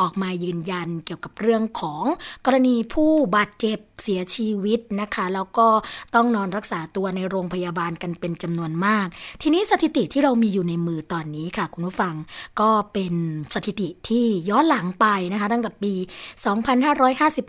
[0.00, 2.04] ออกมายืนยันเกี่ยวกับเรื่องของ
[2.46, 5.66] กรณีผู้บาดเจ็บ เสียชีวิตนะคะ แล้วก็
[6.14, 9.06] ต้องนอนรักษาตัวในโรงพยาบาลกันเป็นจำนวนมาก
[9.42, 12.14] ทีนี้สถิติที่เรามีอยู่ในมือตอนนี้ค่ะ คุณผู้ฟัง
[12.60, 13.14] ก็เป็น
[13.54, 15.94] สถิติที่ย้อนหลังไปนะคะ ตั้งแต่ปี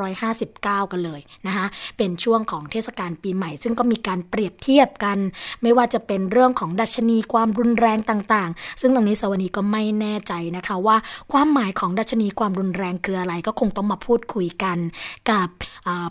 [0.08, 5.18] 2559 กันเลยนะคะ เป็นช่วงของเทศกาลปีใหม่ ซึ่งก็มีการเปรียบเทียบกัน
[5.62, 10.96] ไม่ว่าจะเป็นเรื่องของดัชนีความรุนแรงต่างๆ ซึ่งตรงนี้สวนีก็ไม่แน่ใจนะคะว่า
[11.32, 14.78] ความหมายของดัชนีความรุนแรงคืออะไร ก็คงต้องมาพูดคุยกัน
[15.30, 15.48] กับ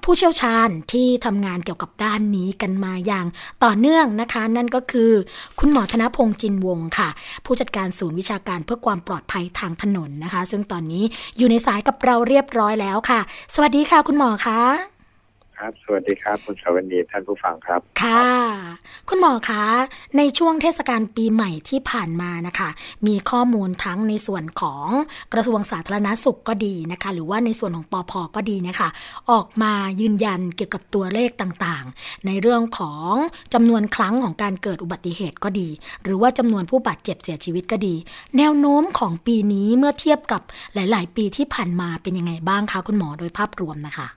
[0.03, 3.25] ผู้เชี่ยวชาญที่ทำงานเกี่ยวกับด้านนี้กันมาอย่าง
[3.63, 5.11] ต่อเนื่องนะคะ นั่นก็คือ
[5.59, 7.09] คุณหมอธนพงษ์จินวงค่ะ
[7.45, 11.03] ผู้จัดการศูนย์วิชาการเพื่อความปลอดภัยทางถนนนะคะ ซึ่งตอนนี้
[11.37, 13.19] อยู่ในสายกับเราเรียบร้อยแล้วค่ะ
[13.53, 14.92] สวัสดีค่ะ คุณหมอคะ
[15.63, 18.28] ครับ สวัสดีครับ คุณสวัสดีท่านผู้ฟังครับ ค่ะ
[19.10, 19.63] คุณหมอคะ
[20.17, 22.69] ในช่วงเทศกาลปีใหม่ที่ผ่านมานะคะ
[23.08, 24.88] มีข้อมูลทั้งในส่วนของ
[25.34, 28.89] กระทรวงสาธารณสุขก็ดีนะคะ หรือว่าในส่วนของปอพอก็ดีนะคะ
[29.32, 33.13] ออกมายืนยันเกี่ยวกับตัวเลขต่างๆ ในเรื่องของ
[33.54, 35.69] จำนวนครั้งของการเกิดอุบัติเหตุก็ดี
[36.04, 37.95] หรือว่าจำนวนผู้บาดเจ็บเสียชีวิตก็ดี
[38.38, 40.41] แนวโน้มของปีนี้เมื่อเทียบกับ
[40.73, 44.10] หลาย ๆ ปีที่ผ่านมาเป็นยังไงบ้างคะคุณหมอโดยภาพรวมนะคะ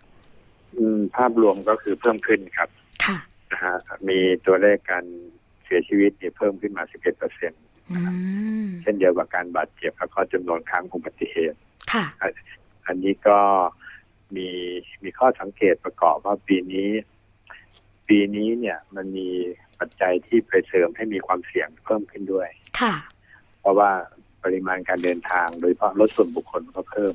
[1.17, 2.69] ภาพรวมก็คือเพิ่มขึ้นครับ
[3.07, 3.19] ค่ะ
[3.53, 3.77] นะฮะ
[4.09, 5.05] มีตัวเลขการ
[5.65, 7.63] เสียชีวิตเนี่ยเพิ่มขึ้นมา 11เปอร์เซ็นต์
[8.83, 11.59] เช่นเดียวกับการบาดเจ็บแล้วก็จำนวนครั้งอุบัติเหตุ
[11.93, 12.05] ค่ะ
[12.87, 13.39] อันนี้ก็
[14.37, 14.49] มี
[15.05, 16.91] มีข้อสังเกตประกอบว่าปีนี้
[18.09, 19.29] ปีนี้เนี่ยมันมี
[19.79, 22.49] ปัจจัยที่ไปเสริมให้มีความเสี่ยงเพิ่มขึ้นด้วย
[22.81, 22.95] ค่ะ
[23.61, 23.91] เพราะว่า
[24.47, 27.15] ปริมาณการเดินทาง โดยเฉพาะรถส่วนบุคคลก็เพิ่ม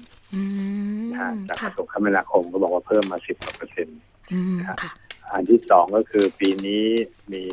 [1.12, 4.00] นะฮะจากกระทรวงคมนาคมก็บอกว่าเพิ่มมาสิบกว่าเปอร์เซ็นต์
[4.60, 4.78] นะ
[5.32, 6.84] อันที่สองก็คือปีนี้
[7.34, 7.44] มี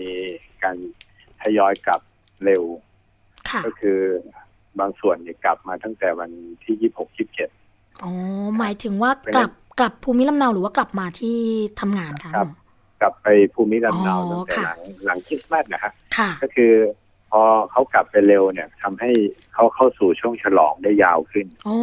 [0.62, 0.76] การ
[1.40, 2.00] ทยอยกลับ
[2.44, 2.62] เร็ว
[3.66, 3.98] ก็คือ
[4.80, 6.30] บางส่วนเนี่ยกลับมาตั้งแต่วัน
[6.64, 7.50] ที่ยี่หกยี่เจ็ด
[8.02, 8.12] อ๋อ
[8.58, 11.36] หมายถึงว่ากลับกลับภูมิลำเนาหรือว่ากลับมาที่
[11.80, 12.32] ทำงานคะ
[13.02, 15.92] กลับไปภูมิลำเนาตั้งแต่หลังหลังคริสต์มาสนะฮะ
[16.42, 16.72] ก็คือ
[17.30, 19.10] พอเขากลับไปเร็วเนี่ยทำให้
[19.54, 21.78] เขาเข้าสู่ช่วงฉลองได้ยาวขึ้นโอ้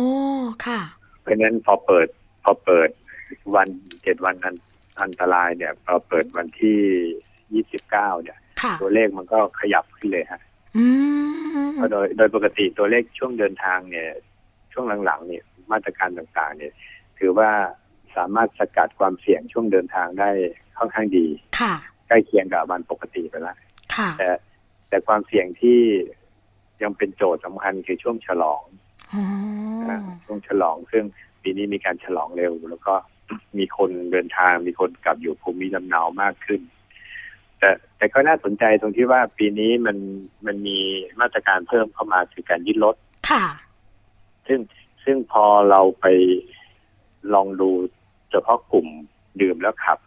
[0.66, 0.82] ค่ะ
[1.22, 2.08] เพราะนั้นพอเปิด
[2.44, 2.90] พอเปิด
[3.56, 3.68] วัน
[4.04, 4.56] เจ็ดวันอัน
[5.02, 6.80] อันตรายเนี่ยพอเปิดวันที่
[7.54, 8.38] ยี่สิบเก้าเนี่ย
[8.82, 10.42] ตัวเลขมันก็ขยับขึ้นเลยฮะ
[11.74, 14.08] เพราะโดยโดยปกติตัวเลขช่วงเดินทางเนี่ย
[14.74, 16.74] ช่วงหลังๆเนี่ยมาตรการต่างๆ เนี่ย
[17.20, 17.52] ถือว่า
[18.16, 20.30] สามารถสกัดความเสี่ยงช่วงเดินทางได้
[20.78, 21.26] ค่อนข้างดี
[21.60, 21.74] ค่ะ
[22.08, 23.58] ใกล้เคียงกับวันปกติไปแล้ว
[24.20, 24.30] แต่
[24.90, 25.80] แต่ความเสี่ยงที่
[26.84, 28.64] ยังเป็นโจทย์สำคัญคือช่วงฉลอง
[30.26, 31.04] ช่วงฉลองซึ่ง
[31.42, 32.96] ปีนี้มีการฉลองเร็ว แล้วก็
[33.58, 36.62] มีคนเดินทางมีคนกลับอยู่ภูมิลำเนามากขึ้น
[37.60, 39.98] แต่แต่ก็น่าสนใจตรงที่ว่าปีนี้มัน
[40.46, 40.78] มันมี
[41.22, 42.96] มาตรการเพิ่มเข้ามาคือการยึดรถ
[43.30, 43.46] ค่ะ
[44.48, 44.60] ซึ่ง
[45.04, 46.06] ซึ่งพอเราไป
[47.34, 47.70] ลองดู
[48.32, 48.88] เฉพาะกลุ่ม
[49.42, 50.00] ดื่มแล้วขับ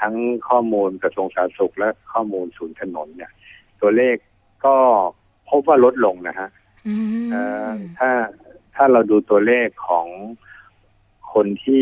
[0.00, 0.14] ทั้ง
[0.48, 3.32] ข้อมูลกระทรวงสาธารณสุขและข้อมูลศูนย์ถนนเนี่ย
[3.82, 4.16] ตัวเลข
[4.66, 4.76] ก็
[5.48, 6.48] พบว่าลดลงนะฮะ
[7.98, 8.10] ถ้า
[8.74, 10.06] ถ้าเราดูตัวเลขของ
[11.32, 11.80] คนที่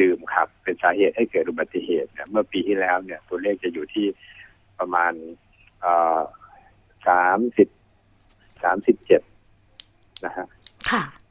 [0.00, 4.06] ดื่มครับ เป็นสาเหตุให้เกิดอุบัติเหตุเนี่ยเมื่อปีที่แล้วเนี่ย ตัวเลขจะอยู่ที่
[4.78, 5.12] ประมาณ
[7.08, 7.68] สามสิบ
[8.62, 9.22] สามสิบเจ็ด
[10.24, 10.46] นะฮะ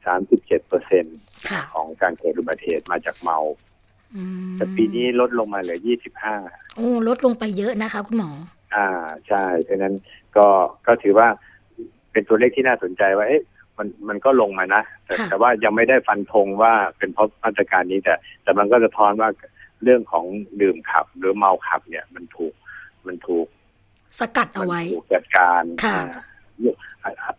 [0.06, 1.04] สามสิบเจ็ดเปอร์เซ็น
[1.72, 3.38] ของการเกิดอุบัติเหตุมาจากเมา
[4.56, 6.34] แต่ปีนี้ลดลงมาเหลือยี่สิบห้า
[6.76, 8.30] โอ้ลดลงไปเยอะนะคะ คุณหมอ
[8.74, 8.88] อ่า
[9.28, 9.94] ใช่เพราะนั้น
[10.36, 10.46] ก็
[10.86, 11.28] ก็ถือว่า
[12.12, 13.44] เป็นตัวเลขที่น่าสนใจว่าเอ๊ะ
[13.78, 19.28] มันมันก็ลงมานะ แต่แต่ว่ายังไม่ได้ฟันธงว่าเป็นเพราะมาตรการนี้แต่ แต่มันก็จะท้อนว่า
[19.82, 20.24] เรื่องของ
[20.60, 22.54] ดื่มขับ หรือเมาขับเนี่ย มันถูก
[23.06, 23.46] มันถูก
[24.18, 25.98] สกัดเอาไว้ถูกจัดการค่ะ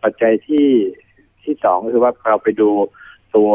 [0.02, 0.68] ปัจจัยที่
[1.44, 2.70] ที่สองคือว่าเราไปดู
[3.36, 3.52] ตัว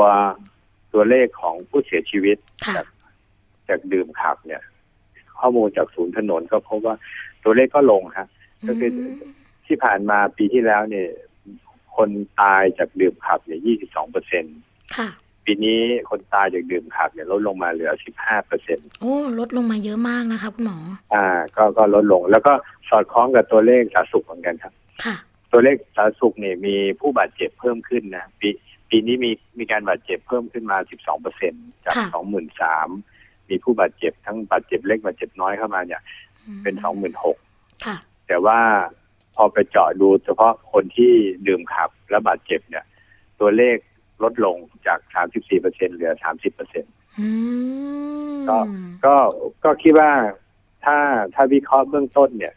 [0.93, 2.37] ตัวเลขของผู้เสียชีวิต
[2.75, 2.85] จาก
[3.69, 4.61] จากดื่มขับเนี่ย
[5.39, 6.95] ข้อมูลจากศูนย์ถนนก็พบว่า
[7.43, 8.27] ตัวเลขก็ลงฮะ
[8.67, 8.91] ก็คือ
[9.65, 11.07] ที่ผ่านมาปีที่แล้วเนี่ย
[11.95, 12.09] คน
[12.41, 14.57] ตายจากดื่มขับเนี่ยยี่สิบสองเปอร์เซ็นต์
[15.45, 15.79] ปีนี้
[16.09, 20.77] คนตายจากดื่มขับเนี่ยลดลงมาเหลือสิบห้าเปอร์เซ็นต์โอ้ลดลงมาเยอะมากนะคะคุณหมอ
[21.13, 21.25] อ่า
[21.55, 22.53] ก็ก็ลดลง แล้วก็
[22.89, 24.73] สอดคล้องกับตัวเลขสาธารณสุขเหมือนกันครับ
[25.03, 25.15] ค่ะ
[25.51, 28.49] ตัวเลขสาธารณสุขเนี่ยมีผู้บาดเจ็บเพิ่มขึ้นนะปี
[28.89, 31.53] ปีนี้มีมีการบาดเจ็บเพิ่มขึ้นมาสิบสองเปอร์เซ็น
[31.85, 32.89] จากสองหมื่นสาม
[33.49, 36.01] มีผู้บาดเจ็บทั้งบาดเจ็บเล็กบาดเจ็บน้อยเข้ามาเนี่ย
[36.63, 37.37] เป็นสองหมื่นหก
[38.27, 38.59] แต่ว่า
[39.35, 41.11] พอไปเจาะดูเฉพาะคนที่
[41.47, 42.85] ดื่มขับและบาดเจ็บเนี่ย
[43.39, 43.77] ตัวเลข
[44.23, 46.85] ลดลงจาก34เปอร์เซ็นเหลือ30เปอร์เซ็น
[48.47, 48.57] ก็
[49.05, 49.15] ก็
[49.63, 50.11] ก็คิดว่า
[50.85, 50.97] ถ้า
[51.33, 52.53] ถ้าวิเคราะห์เบื้องต้นเนี่ย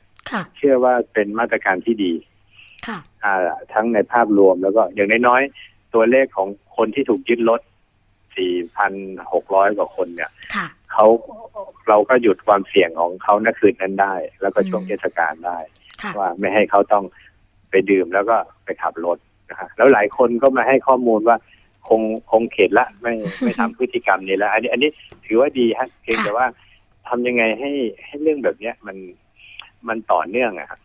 [0.57, 2.13] เชื่อว่าเป็นมาตรการที่ดี
[3.25, 3.35] อ่า
[3.73, 7.61] ทั้งในภาพรวมแล้วก็อย่างน้อยๆตัวเลขของคนที่ถูกยึดรถ
[8.45, 10.31] 4,600 กว่าคนเนี่ย
[10.95, 11.07] เขา
[11.89, 15.59] เราก็หยุดความเสี่ยงของเขาในคืนนั้นได้ แล้วก็ช่วงเทศกาลได้
[16.19, 17.05] ว่าไม่ให้เขาต้อง
[17.71, 19.19] ไปดื่มแล้วก็ไปขับรถ
[19.51, 21.37] นะฮะแล้วหลายคนก็มาให้ข้อมูลว่า
[21.89, 24.91] คงคงเข็ดละไม่ไม่ทำพฤติกรรมนี้แล้ว อันนี้อันนี้
[25.27, 26.47] ถือว่าดีฮะเพียงแต่ว่า
[27.09, 27.71] ทำยังไงให้
[28.07, 28.97] ให้เรื่องแบบเนี้ยมัน
[29.89, 30.81] มันต่อเนื่องอะครับ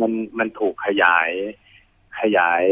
[0.00, 1.30] มันมันถูกขยาย
[2.20, 2.64] ขยาย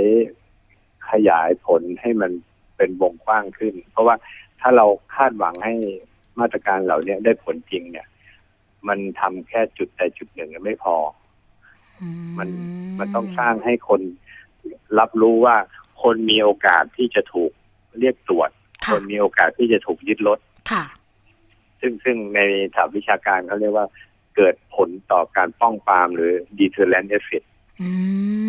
[1.11, 2.31] ขยายผลให้มัน
[2.77, 4.15] เป็นวงกว้างขึ้น เพราะว่า
[4.61, 5.75] ถ้าเราคาดหวังให้
[6.41, 8.07] มาตรการเหล่านี้ได้ผลจริงเนี่ย
[8.89, 10.97] มันทำแค่จุดใดจุดหนึ่งไม่พอ
[12.39, 12.49] มัน
[12.99, 14.01] มันต้องสร้างให้คน
[14.99, 15.57] รับรู้ว่า
[16.03, 17.53] คนมีโอกาสที่จะถูก
[17.99, 18.51] เรียกตรวจ
[18.93, 20.39] คนมีโอกาสที่จะถูกยึดรถ
[21.80, 22.41] ซึ่งซึ่งใน
[22.74, 23.87] ถาวิชาการเขาเรียกว่า
[24.37, 27.47] เกิดผลต่อการป้องปรามหรือ deterrent effect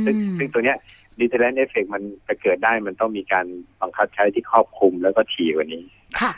[0.05, 0.77] ซึ่งซึ่งตัวเนี้ย
[1.19, 3.45] deterrent effect มันจะเกิดได้มันต้องมีการ
[3.81, 5.83] บังคับใช้ที่ครอบคลุมแล้วก็ถี่กว่านี้
[6.21, 6.31] ค่ะ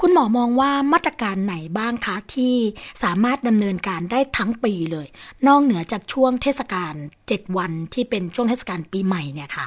[0.00, 2.54] คุณหมอมองว่ามาตรการไหนบ้างคะที่
[3.02, 5.06] สามารถดำเนินการได้ทั้งปีเลย
[5.46, 6.94] นอกเหนือจากช่วงเทศกาล
[7.28, 9.66] เจ็ดวันที่เป็นช่วงเทศกาลปีใหม่เนี่ยค่ะ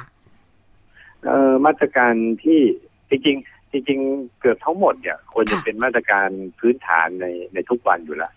[1.24, 2.60] เอ่อมาตรการที่
[3.08, 6.28] จริงๆจริง ๆ เกือบทั้งหมดเนี่ยควรจะเป็นมาตรการ
[6.58, 8.32] พื้นฐานในในทุกวันอยู่แล้ว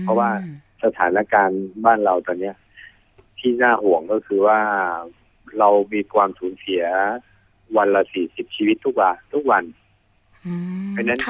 [0.00, 0.30] เพราะว่า
[0.84, 2.56] สถานการณ์บ้านเราตอนเนี้ย
[3.38, 4.60] ที่น่าห่วงก็คือว่า
[5.58, 6.84] เรามีความสูญเสีย
[7.76, 9.62] วันละสี่สิบชีวิตทุกวันทุกวัน
[10.92, 11.20] เพราะนั้น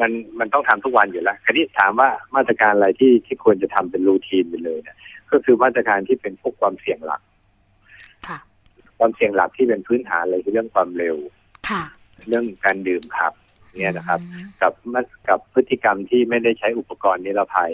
[0.00, 4.96] มันมันต้องทำทุกวันอยู่แล้วคราวนี้ถามว่ามาตรการอะไรที่ที่ควรจะทำเป็นรูทีนไปเลยเนี่ย
[5.30, 7.22] ก็คือมาตรการที่เป็นพวกความเสี่ยงหลัก
[8.98, 11.16] ความเสี่ยงหลักที่เป็นพื้นฐานเลยคือเรื่องความเร็ว
[12.28, 13.32] เรื่องการดื่มขับ
[13.78, 14.20] เนี่ยนะครับ
[14.62, 14.72] กับ
[15.28, 17.72] กับพฤติกรรมที่ไม่ได้ใช้อุปกรณ์นิรภัย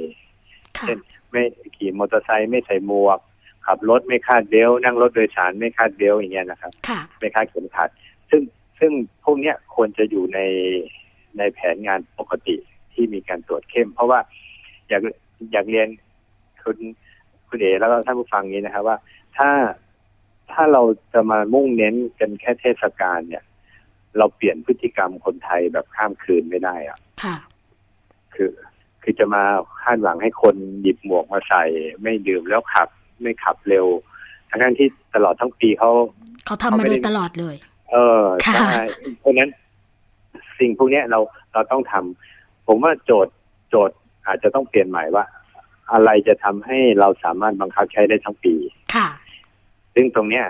[0.81, 0.99] เช่น
[1.31, 1.43] ไม่
[1.77, 3.19] ขี่มอเตอร์ไซค์ไม่ใส่หมวก
[3.67, 6.73] ขับรถไม่คาดเบลนั่งรถโดยสารไม่คาดเบลอย่างเงี้ยนะครับ
[7.19, 7.89] ไม่คาดเข็มขัด
[8.31, 8.41] ซึ่ง
[8.81, 8.93] ซึ่ง
[9.25, 10.41] พวกนี้ควรจะอยู่ใน
[11.39, 12.57] ในแผนงานปกติ
[12.93, 14.21] ที่มีการตรวจเข้ม เพราะว่า
[14.89, 15.03] อยาก
[15.53, 15.89] อยากเรียน
[16.63, 16.79] คุณ
[17.49, 18.97] คุณเอ๋แล้วก็ท่านผู้ฟังนี้นะครับว่า
[19.37, 19.51] ถ้า
[20.53, 23.45] ถ้าเราจะมามุ่งเน้นกันแค่เทศกาลเนี่ย
[24.19, 27.37] เราเปลี่ยนพฤติกรรมคนไทยแบบข้ามคืนไม่ได้อะค่ะ
[28.35, 28.51] คือ
[29.03, 29.43] คือจะมา
[29.83, 31.63] คาดหวังให้คนหยิบหมวกมาใส่
[32.03, 32.89] ไม่ดื่มแล้วขับ
[33.23, 33.87] ไม่ขับเร็ว
[34.51, 35.91] ทั้งที่ตลอดทั้งปีเขา
[36.47, 37.57] เขาทำมาโดยตลอดเลย
[37.93, 38.71] เออใช่
[39.21, 39.51] เพราะนั้น
[40.59, 41.21] สิ่งพวกนี้เรา
[41.53, 43.35] เราต้องทำผมว่าโจทย์
[43.71, 45.25] โจทย์อาจจะต้องเปลี่ยนใหม่ว่า
[45.93, 48.55] อะไรจะทำให้เราสามารถบังคับใช้ได้ทั้งปี
[48.95, 49.09] ค่ะ
[49.95, 50.47] ซึ่งตรงเนี้ย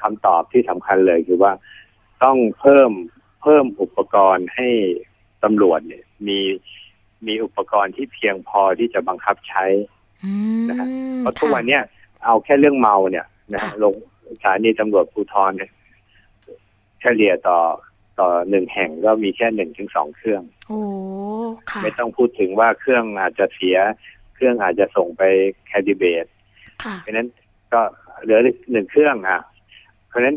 [0.00, 1.52] คำตอบที่สำคัญเลยคือว่า
[2.24, 2.90] ต้องเพิ่ม
[3.42, 4.68] เพิ่มอุปกรณ์ให้
[5.44, 6.38] ตำรวจเนี่ย มี
[7.26, 9.64] มีอุปกรณ์ที่เพียงพอที่จะบังคับใช้
[10.68, 10.88] นะฮะ
[11.18, 11.82] เพราะทุกวันเนี้ย
[12.24, 13.94] เอาแค่เรื่องเมาเนี่ยนะลง
[14.30, 15.70] สถานีตำรวจภูธรเนี่ย
[17.00, 17.58] เฉลี่ยต่อ
[18.18, 20.80] ต่อหนึ่งแห่งก็มีแค่หนึ่งถึงสองเครื่องโอ้
[21.70, 23.78] ค่ะไม่ต้องพูดถึงว่าเครื่องอาจจะเสีย
[24.34, 25.22] เครื่องอาจจะส่งไป
[25.66, 26.24] แคดิเบต
[26.84, 27.28] ค่ะเพราะนั้น
[27.72, 27.80] ก็
[28.22, 28.40] เหลือ
[28.72, 29.40] หนึ่งเครื่องอะ
[30.08, 30.36] เพราะนั้น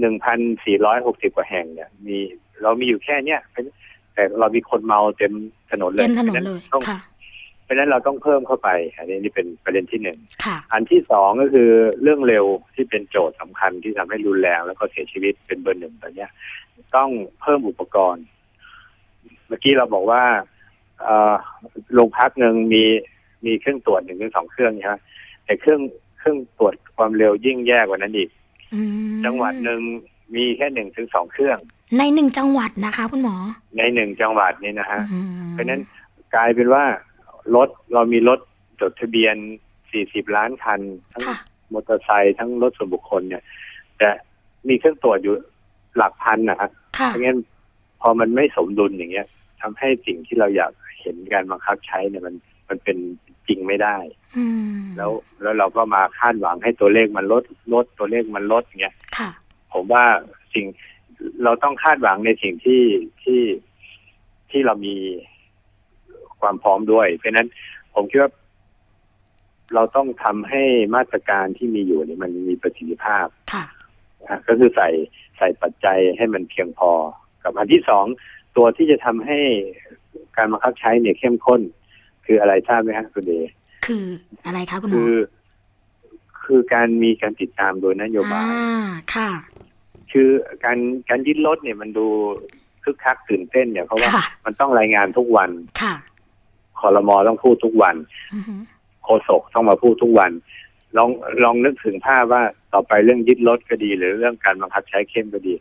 [0.00, 2.18] หนึ่งพันสี่ร้อยหกสิบกว่าแห่งเนี่ย มี
[2.62, 3.40] เรามีอยู่แค่เนี้ย
[4.14, 5.32] แต่เรามีคนเมาเต็ม
[5.70, 7.09] ถนนเลยเต็มถนนเลยต้องค่ะเพ
[7.70, 11.70] ราะฉะนั้นเราต้องเพิ่มเข้าไป อันนี้นี่เป็นประเด็นที่หนึ่งค่ะอันที่สองก็คือ
[12.02, 12.44] เรื่องเร็ว
[12.74, 16.30] ที่เป็นโจทย์สำคัญที่ทำให้รุนแรงแล้วก็เสียชีวิตเป็นเบอร์หนึ่งตอนเนี้ย
[16.96, 17.10] ต้อง
[17.40, 18.24] เพิ่มอุปกรณ์
[19.48, 20.22] เมื่อกี้เราบอกว่า
[21.02, 21.34] เอ่อ
[21.94, 22.84] โรงพักหนึ่งมี
[23.46, 24.96] มีเครื่องตรวจหนึ่งถึงสองเครื่องใช่ไหม
[25.44, 25.80] แต่เครื่อง
[26.18, 28.30] เครื่องตรวจความเร็วยิ่งแย่กว่านั้นอีก
[28.74, 29.80] อืมจังหวัดหนึ่ง
[30.34, 31.58] มีแค่หนึ่งถึงสองเครื่อง
[31.98, 33.36] ในหนึ่งจังหวัดนะคะ คุณหมอ
[33.78, 35.80] ในหนึ่งจังหวัดนี่นะฮะอืมเพราะฉะนั้น
[36.34, 36.84] กลายเป็นว่า
[37.54, 38.38] รถเรามีรถ
[38.80, 39.36] จดทะเบียน
[39.86, 40.80] 40 ล้านคัน
[41.12, 41.38] ทั้งค่ะ
[41.72, 43.42] มอเตอร์ไซค์ทั้งรถส่วนบุคคลเนี่ย
[43.98, 44.08] แต่
[44.68, 45.34] มีเครื่องตรวจอยู่
[45.96, 47.38] หลักพันนะฮะค่ะเพราะงั้น
[48.00, 49.26] พอมันไม่สมดุลอย่างเงี้ย
[49.60, 52.34] ทำให้สิ่งที่เราอยากเห็นการบังคับใช้เนี่ยมัน
[52.68, 52.98] มันเป็น
[53.46, 53.96] จริงไม่ได้
[54.36, 54.44] อื
[54.78, 55.12] มแล้ว
[55.42, 59.30] แล้วเราก็มาคาดหวังให้ตัวเลขมันลดลดตัวเลขมันลดอย่างเงี้ยค่ะ
[59.72, 60.04] ผมว่า
[60.54, 60.66] สิ่ง
[61.44, 62.82] เราต้องคาดหวังในสิ่งที่
[63.22, 63.42] ที่
[64.50, 64.96] ที่เรามี
[66.40, 67.48] ความพร้อมด้วย เพราะฉะนั้น
[67.94, 68.32] ผมคิดว่า
[69.74, 70.62] เราต้องทำให้
[70.96, 73.64] มาตรการที่มีอยู่เนี่ยมันมีประสิทธิภาพค่ะ
[74.28, 74.88] อะก็คือใส่
[75.38, 76.90] ใส่ปัจจัยให้มันเพียงพอ
[77.42, 78.06] กับอันที่สอง
[78.56, 79.38] ตัวที่จะทำให้
[80.36, 81.60] การบังคับใช้เนี่ยเข้มข้น
[82.26, 83.50] คืออะไรทราบไหมฮะคุณเดช
[83.86, 84.04] คือ
[84.46, 85.18] อะไรคะคุณหมคืออ
[86.44, 89.30] คือการมีการติดตามโดยนโยบายอ่าค่ะ
[90.12, 90.28] คือ
[90.64, 90.78] การ
[91.08, 92.06] การยึดรถเนี่ยมันดู
[92.84, 95.50] คึกคักตื่นเต้นเนี่ยเพราะว่าค่ะมันต้องรายงานทุกวัน
[95.82, 95.94] ค่ะ
[96.80, 97.96] คอรมอต้องพูดทุกวัน
[98.34, 98.60] อือหือ
[99.04, 100.30] โฆษกต้องมาพูดทุกวัน
[100.96, 101.10] ลอง
[101.44, 105.54] ลองนึกถึงภาพว่าต่อไปเรื่องยึดรถก็ดี หรือเรื่องการบังคับใช้เข้มก็ดี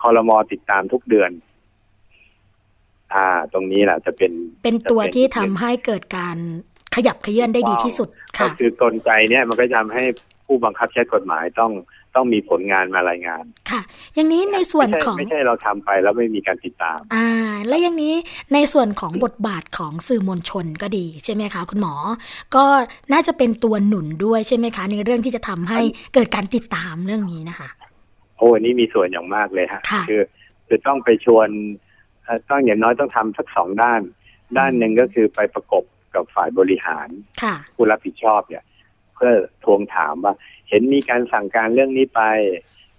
[0.00, 1.30] คอรมอติดตามทุกเดือน
[3.14, 4.32] อ่า ตรงนี้แหละจะเป็น
[4.64, 6.36] เป็นตัวจะที่ทำให้เกิดการ
[6.94, 10.04] ขยับเขยื่อนได้ดีที่สุดก็ค่ะคือกลไกเนี่ยมันก็จะทำให้
[10.46, 11.72] ผู้บังคับใช้กฎหมายต้อง
[12.14, 13.80] ต้องมีผลงานมารายงาน ค่ะ
[14.14, 17.28] อย่างนี้ในส่วนไม่ใช่ของไม่ใช่เราทำไปแล้วไม่มีการติดตาม อ่า
[17.68, 18.14] และอย่างนี้
[18.54, 21.94] ในส่วนของบทบาทของสื่อมวลชนก็ดีใช่ไหมคะคุณหมอ
[22.56, 22.64] ก็
[23.12, 25.80] น่าจะเป็นตัวหนุนด้วยใช่ไหมคะ ในเรื่องที่จะทำให้
[26.14, 27.68] เกิดการติดตามเรื่องนี้นะคะ
[28.36, 30.22] โอ้อันนี้มีส่วนอย่างมากเลยฮะค่ะคือ
[30.66, 31.48] คือต้องไปชวน
[32.24, 34.00] เอ่อต้องอย่างน้อยต้องทำสักสองด้าน
[34.58, 35.84] ด้านหนึ่งก็คือไปประกบ
[36.14, 37.08] กับฝ่ายบริหาร
[37.42, 38.64] ค่ะผู้รับผิดชอบเนี่ย
[39.14, 39.32] เพื่อ
[39.64, 40.34] ทวงถามว่า
[40.68, 42.22] เห็นมีการสั่งการเรื่องนี้ไป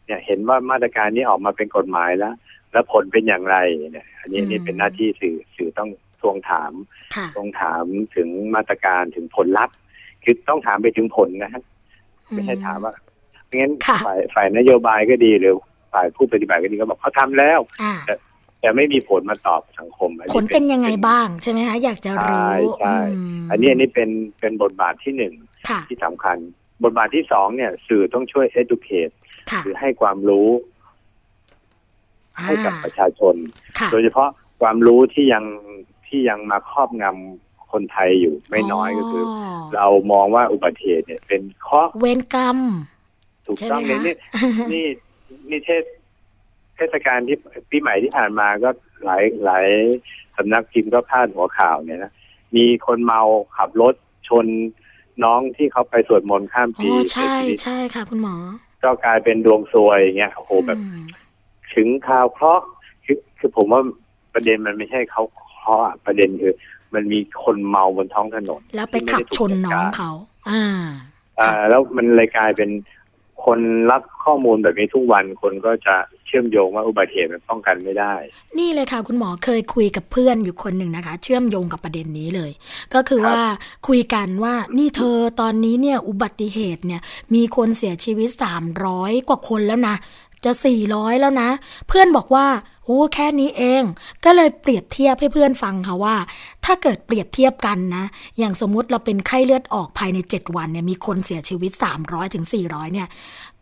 [0.05, 2.33] เนี่ยเห็นว่ามาตรการนี้ออกมาเป็นกฎหมายแล้ว
[2.71, 3.57] แล้วผลเป็นอย่างไร
[3.93, 5.89] เนี่ย อันนี้อืมนี่เป็นหน้าที่สื่อสื่อต้อง
[6.21, 6.73] ทวงถาม
[7.15, 9.75] ค่ะทวงถามถึงมาตรการถึงผลลัพธ์
[10.23, 11.63] คือต้องถามไปถึงผลนะฮะ
[12.31, 12.93] ไม่ใช่ถามว่า
[13.45, 15.55] ไม่งั้นค่ะฝ่ายฝ่ายนโยบายก็ดีหรือ
[15.93, 17.93] ฝ่ายผู้ปฏิบัติก็ดีก็บอกเขาทำแล้วอ่า
[18.61, 22.97] แต่ไม่มีผลมาตอบสังคมอัผลเป็นยังไงบ้างใช่ไหมคะอยากจะรู้ใช่ใช่
[23.37, 24.09] มอันนี้อันนี้เป็น
[24.39, 25.33] เป็นบทบาทที่หนึ่ง
[25.69, 26.37] ค่ะที่สำคัญ
[26.83, 29.13] บทบาทที่สองเนี่ยสื่อต้องช่วย educate
[29.51, 30.49] ค่ะคือให้ความรู้
[32.45, 33.35] ให้กับประชาชน
[33.79, 34.29] ค่ะโดยเฉพาะ
[34.61, 35.45] ความรู้ที่ยัง
[36.07, 39.25] ที่ยังมาครอบงำคนไทยอยู่ไม่น้อยก็คือ
[39.75, 42.59] เรามองว่าอุบัติเหตุเนี่ยเป็นเคราะห์เวรกรรม
[43.47, 44.85] ถูกต้องใช่เลยไหมนี่คะนี่
[45.49, 45.83] นี่เทศ
[46.75, 47.37] เทศกาลที่
[47.69, 48.69] ปีใหม่ที่ผ่านมาก็
[49.05, 49.67] หลายหลาย
[50.37, 52.11] สำนักพิมพ์ก็พาดหัวข่าวเนี่ยนะ
[52.55, 53.21] มีคนเมา
[53.57, 53.95] ขับรถ
[54.29, 54.45] ชน
[55.23, 58.35] น้องที่เขาไปสวดมนต์ข้ามอ๋ปีอใช่เสียชีวิตใช่ค่ะ คุณหมอ
[58.83, 61.05] ก็กลายเป็นดวงซวยอย่างเงี้ยโอ้โหแบบอืม
[61.75, 62.65] ถึงข่าวเคราะห์
[63.05, 63.81] คือคือผมว่า
[64.33, 65.23] ประเด็นมันไม่ใช่เขา
[65.57, 66.53] เคราะห์อะประเด็นคือ
[66.93, 70.11] มันมีคนเมาบนท้องถนน แล้วไปขับชนน้องเขา
[70.49, 70.63] อ่า
[71.39, 72.69] อ่า แล้วมันเลยกลายเป็น
[73.45, 73.59] คน
[73.91, 75.95] รับข้อมูลแบบนี้ทุกวันคนก็จะ
[76.29, 78.13] เชื่อมโยงว่าอุบัติเหตุมันป้องกันไม่ได้
[78.59, 82.51] นี่เลยค่ะคุณหมอเคยคุยกับเพื่อนอยู่คนหนึ่งนะคะ เชื่อมโยงกับประเด็นนี้เลย
[82.93, 83.41] ก็คือว่า
[83.87, 87.01] คุยกันว่านี่เธอตอนนี้เนี่ยอุบัติเหตุเนี่ย
[87.35, 89.95] มีคนเสียชีวิตสามร้อยกว่าคนแล้วนะ
[90.45, 91.49] จะสี่ร้อยแล้วนะ
[91.87, 92.47] เพื่อนบอกว่า
[92.85, 93.83] โอ้แค่นี้เอง
[94.25, 96.15] ก็เลยเปรียบเทียบให้เพื่อนฟังค่ะว่า
[96.65, 98.05] ถ้าเกิดเปรียบเทียบกันนะ
[98.37, 101.71] อย่างสมมุติเราเป็นไข้เลือดออกภายใน 7 วันเนี่ยมีคนเสียชีวิต
[102.03, 103.07] 300ถึง400เนี่ย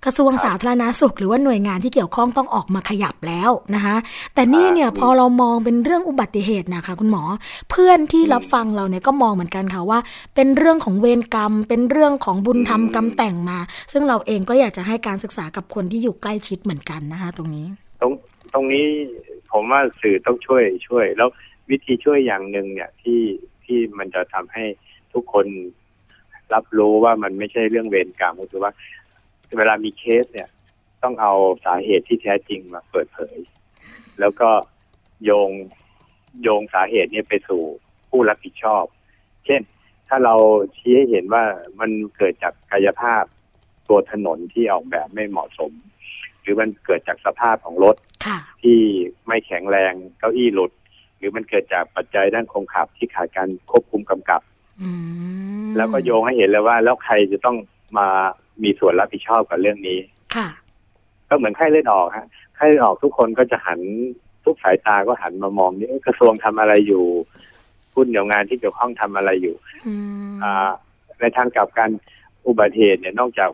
[0.06, 3.96] กระทรวงสาธารณาสุข หรือว่าหน่วยงานที่เกี่ยวข้องต้องออกมาขยับแล้วนะคะ
[4.34, 7.24] แต่นี่เนี่ยพอเรามองเป็นเรื่องอุบัติเหตุนะคะคุณหมอ
[7.72, 10.00] เพื่อนที่รับฟังเราเนี่ยก็มองเหมือนกันค่ะว่า
[10.36, 13.60] เป็นเรื่องของเวรกรรม เป็นเรื่องของบุญธรรมกรรมแต่งมา
[13.92, 17.68] ซึ่งเราเองก็อยากจะให้การศึกษากับคนที่อยู่ใกล้ชิดเหมือนกันนะคะตรงนี้
[18.02, 18.12] ตรง
[18.54, 18.86] ตรงนี้
[19.52, 21.30] ผมว่าสื่อต้องช่วยช่วย แล้ว
[21.70, 23.22] วิธีช่วยอย่างหนึ่งเนี่ยที่
[23.66, 24.64] ที่มันจะทำให้
[25.14, 25.46] ทุกคน
[26.54, 28.72] รับรู้ว่ามันไม่ใช่เรื่องเวรกรรมก็คือว่า
[29.58, 30.50] เวลามีเคสเนี่ย
[31.04, 31.34] ต้องเอา
[31.66, 33.38] สาเหตุที่แท้จริงมาเปิดเผย
[34.20, 34.50] แล้วก็
[35.26, 35.50] โยง
[36.44, 37.62] โยงสาเหตุนี้ไปสู่
[38.10, 38.84] ผู้รับผิดชอบ
[39.46, 39.62] เช่น
[40.08, 40.36] ถ้าเรา
[40.78, 41.44] ชี้ให้เห็นว่า
[41.80, 43.24] มันเกิดจากกายภาพ
[43.90, 45.72] ตัวถนนที่ออกแบบไม่เหมาะสม
[46.42, 47.96] หรือมันเกิดจากสภาพของรถ
[48.62, 48.80] ที่
[49.28, 50.72] ไม่แข็งแรงเก้าอี้หลุด
[51.18, 54.42] หรือมันเกิดจากปัจจัยด้านคงขับที่ขาดการควบคุมกำกับ
[55.78, 57.58] แล้วก็โยงให้เห็นเลยว่า แล้วใครจะต้อง
[57.98, 58.08] มา
[58.64, 60.00] มีส่วนรับผิดชอบกับเรื่องนี้
[60.36, 60.48] ค่ะ
[61.30, 63.80] ก็เหมือนไข้เลือดออกฮะไข้เลือดออกทุกคนก็จะหัน
[64.46, 67.04] ทุกสายตาก็หันมามองนี่กระทรวงทำอะไรอยู่
[67.94, 69.56] ผู้เดียวงานที่เกี่ยวข้องทำอะไรอยู่
[70.44, 70.70] อ่า
[71.20, 71.90] ในทางกลับกัน
[72.48, 73.50] อุบัติเหตุเนี่ยนอกจาก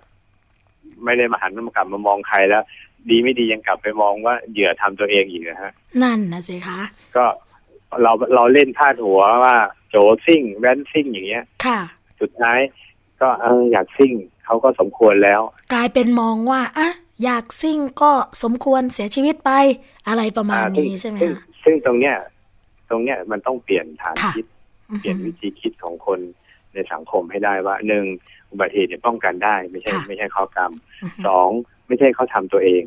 [1.04, 2.64] ไม่ได้มาหันมากลับมามองใครแล้ว
[3.10, 5.74] ดีไม่ดียังกลับไปมองว่าเหยื่อทำตัวเองอยู่นะฮะ
[6.04, 6.80] นั่นนะสิคะ
[7.16, 7.26] ก็
[8.02, 9.56] เราเราเล่นพาดหัวว่า
[9.90, 9.96] โจ
[10.26, 11.80] ซิ่งแวนซิ่งอย่างเงี้ย ค่ะ
[12.22, 12.60] สุดท้าย
[13.22, 14.14] ก็เอออยากซิ่ง
[14.46, 15.42] เขาก็สมควรแล้ว
[15.74, 16.90] กลายเป็นมองว่าอะ
[17.24, 18.12] อยากซิ่งก็
[18.44, 19.52] สมควรเสียชีวิตไป
[20.08, 22.16] อะไรประมาณนี้ใช่ไหมคะซึ่งตรงเนี้ย
[22.90, 24.46] ตรงเนี้ยมันต้องเปลี่ยนฐานคิด
[25.00, 26.20] เปลี่ยนวิธีคิดของคน
[26.74, 28.06] ในสังคมให้ได้ว่าหนึ่ง
[28.52, 30.72] อุบัติเหตุเนี่ยป้องกันได้ ไม่ใช่ ไม่ใช่ข้อกรรม
[31.28, 31.50] สอง
[31.88, 32.84] ไม่ใช่เขาทำตัวเอง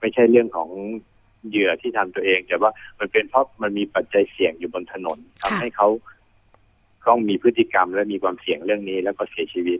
[0.00, 0.68] ไม่ใช่เรื่องของ
[1.48, 5.88] เหยื่อที่ทำตัวเอง แต่ว่ามันเป็นเพราะมันมีปัจจัยเสี่ยงอยู่บนถนนทำให้เขา
[7.08, 9.78] ต้องมีพฤติกรรมและมีความเสี่ยงเรื่องนี้แล้วก็เสียชีวิต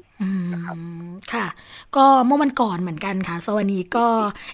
[0.52, 0.76] นะครับ
[1.32, 1.46] ค่ะ
[1.96, 4.06] ก็เมื่อวันก่อนเหมือนกันค่ะสวันีก็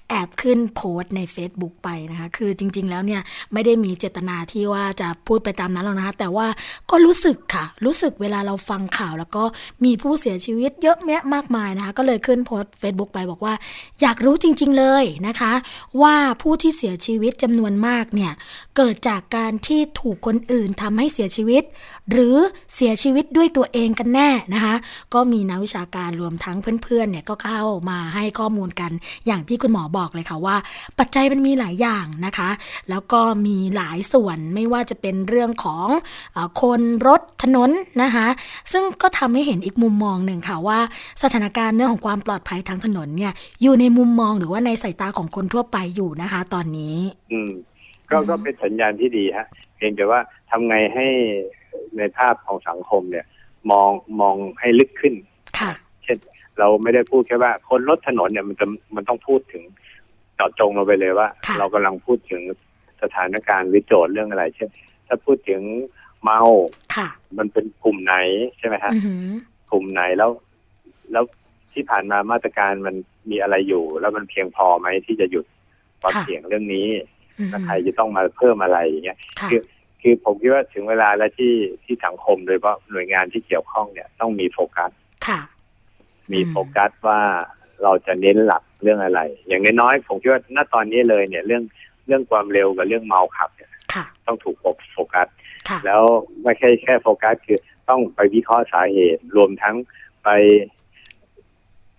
[0.09, 6.47] แอบขึ้นโพสต์ใน Facebook ไปนะคะ คือจริง ๆ แล้วเนี่ยไม่ได้มีเจตนาที่ว่าจะพูดไปตามนั้นหรอกนะคะ แต่ว่า
[6.91, 9.45] ก็รู้สึกค่ะ รู้สึกเวลาเราฟังข่าว แล้วก็
[9.85, 13.55] มีผู้เสียชีวิตเยอะแยะมากมายนะคะ ก็เลยขึ้นโพสต์ Facebook ไปบอกว่า
[14.01, 15.53] อยากรู้จริง ๆ เลยนะคะ
[16.03, 18.33] ว่าผู้ที่เสียชีวิตจำนวนมากเนี่ย
[18.77, 21.63] เกิดจากการที่ถูกคนอื่นทำให้เสียชีวิต
[22.11, 22.37] หรือ
[22.75, 24.75] เสียชีวิตด้วยตัวเองกันแน่นะคะ
[25.15, 28.93] ก็มีนักวิชาการรวมทั้งเพื่อนๆเนี่ยก็เข้ามาให้ข้อมูลกัน
[29.27, 30.57] อย่างที่คุณหมอบอกเลยค่ะว่า
[30.99, 32.51] ปัจจัยมันมีหลายอย่างนะคะ
[32.91, 35.87] แล้วก็มีหลายส่วนไม่ว่าจะเป็นเรื่องของ
[36.37, 37.71] อคนรถถนน
[38.03, 38.27] นะคะ
[38.73, 40.79] ซึ่งก็ทำให้เห็นอีกมุมมองหนึ่งค่ะว่า
[41.23, 43.33] สถานการณ์เรื่องของความปลอดภัยทางถนนเนี่ย
[43.63, 46.97] อยู่ในมุมมองหรือว่าในสายตาของคนทั่วไปอยู่นะคะ ตอนนี้
[47.33, 47.53] อืม
[48.11, 49.47] ก็ก็เป็นสัญญาณที่ดีฮะ
[49.77, 51.07] เพียงแต่ว่าทำไงให้
[51.99, 53.27] ในภาพของสังคมเนี่ย
[53.71, 55.15] มองมองให้ลึกขึ้น
[55.61, 55.73] ค่ะ
[56.05, 56.19] เช่น
[56.59, 58.67] เราไม่ได้พูดแค่ว่า คนรถถนนเนี่ยมันจะ
[58.97, 59.63] มันต้องพูดถึง
[60.37, 62.43] เจาะจงเราไปเลยว่า เรากำลังพูดถึง
[63.03, 64.69] สถานการณ์วิโจทย์เรื่องอะไร เช่น
[65.07, 65.63] ถ้าพูดถึง
[66.23, 66.41] เมา
[66.97, 67.09] ค่ะ
[67.39, 68.15] มันเป็นกลุ่มไหน
[68.59, 68.93] ใช่ไหมฮะ
[69.73, 70.31] กลุ่มไหนแล้ว
[71.13, 71.25] แล้ว
[71.73, 72.95] ที่ผ่านมามาตรการมัน
[73.31, 75.47] มีอะไรอยู่ แล้วมันเพียงพอไหมที่จะหยุด
[76.01, 76.89] ความเสี่ยงเรื่องนี้
[77.51, 79.19] แล้วใครจะต้องมาเพิ่มอะไรอย่างเงี้ย
[79.51, 79.61] คือ
[80.03, 84.91] คือผมคิดว่าถึงเวลาแล้วที่ที่สังคมโดยเฉพาะหน่วยงานที่เกี่ยวข้องเนี่ยต้องมีโฟกัส
[85.27, 85.41] ค่ะ
[86.33, 87.21] มีโฟกัสว่า
[87.83, 91.63] เราจะเน้นหลักเรื่องอะไร อย่างน้อยๆผมคิดว่าณตอนนี้เลยเนี่ยเรื่อง
[92.07, 93.71] เรื่องความเร็วกับเรื่องเมาขับเนี่ย
[94.27, 94.57] ต้องถูก
[94.93, 95.29] โฟกัส
[95.87, 96.03] แล้ว
[96.43, 99.77] ไม่ใช่แค่โฟกัสคือต้องไปวิเคราะห์สาเหตุ รวมทั้ง
[100.25, 100.29] ไป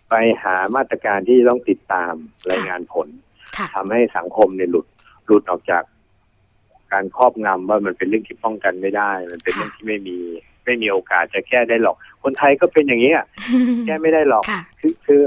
[0.10, 2.14] ไปหามาตรการที่ต้องติดตาม
[2.50, 3.08] รายงานผล
[3.76, 4.86] ทำให้สังคมเนี่ยหลุด
[5.26, 5.84] หลุดออกจาก
[6.94, 10.18] การครอบงำว่ามันเป็นเรื่องที่ป้องกันไม่ได้ มันเป็นเรื่องที่ไม่มี
[10.66, 13.26] ไม่มีโอกาสจะแก้ได้หรอก คนไทยก็เป็นอย่างนี้อะ
[13.88, 14.44] แก้ไม่ได้หรอก
[14.80, 15.22] คือคือ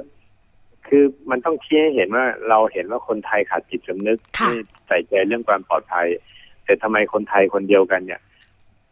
[0.89, 4.55] คือมันต้องเชี้ให้เห็นว่าเราเห็นว่าคนไทยขาดจิตสำนึกไม่
[4.87, 6.07] ใส่ใจเรื่องความปลอดภัย
[6.65, 8.21] แต่ทำไมคนไทยคนเดียวกันเนี่ย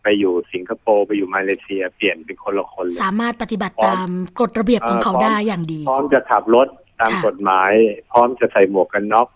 [0.03, 4.09] ไปอยู่สิงคโปร์ไปอยู่มาเลเซีย เปลี่ยนเป็นคนละคนเลยสามารถปฏิบัติตาม
[4.41, 6.69] กฎระเบียบของเขาได้อย่างดี พร้อมจะขับรถ
[7.01, 7.73] ตามกฎหมาย
[8.13, 9.29] พร้อมจะใส่หมวกกันน็อก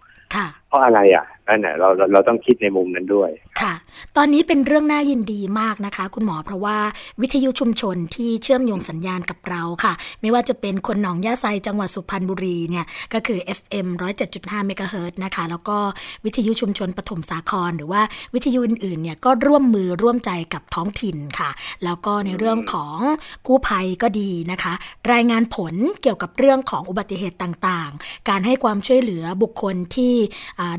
[0.68, 3.30] เพราะอะไรอะนั่นแหละเราเราต้องคิดในมุมนั้นด้วย
[3.60, 3.74] ค่ะ
[4.16, 6.78] ตอนนี้เป็นเรื่องน่ายินดีมากนะคะ คุณหมอเพราะว่า
[7.20, 13.86] วิทยุชุมชนที่เชื่อมโยงสัญญาณกับเราค่ะ ไม่ว่าจะเป็นคนหนองยาไซจังหวัดสุพรรณบุรีเนี่ยก็คือ FM
[14.28, 15.76] 107.5เมกะเฮิรตนะคะ แล้วก็
[16.24, 18.02] วิทยุชุมชนปฐมสาคร หรือว่า
[18.34, 21.50] วิทยุอื่นๆเนี่ยก็ร่วมมือร่วมใจกับท้องถิ่นค่ะ
[21.84, 22.98] แล้วก็ในเรื่องของ
[23.46, 24.72] กู้ภัยก็ดีนะคะ
[25.12, 30.14] รายงานผลเกี่ยวกับเรื่องของอุบัติเหตุต่างๆ การให้ความช่วยเหลือบุคคลที่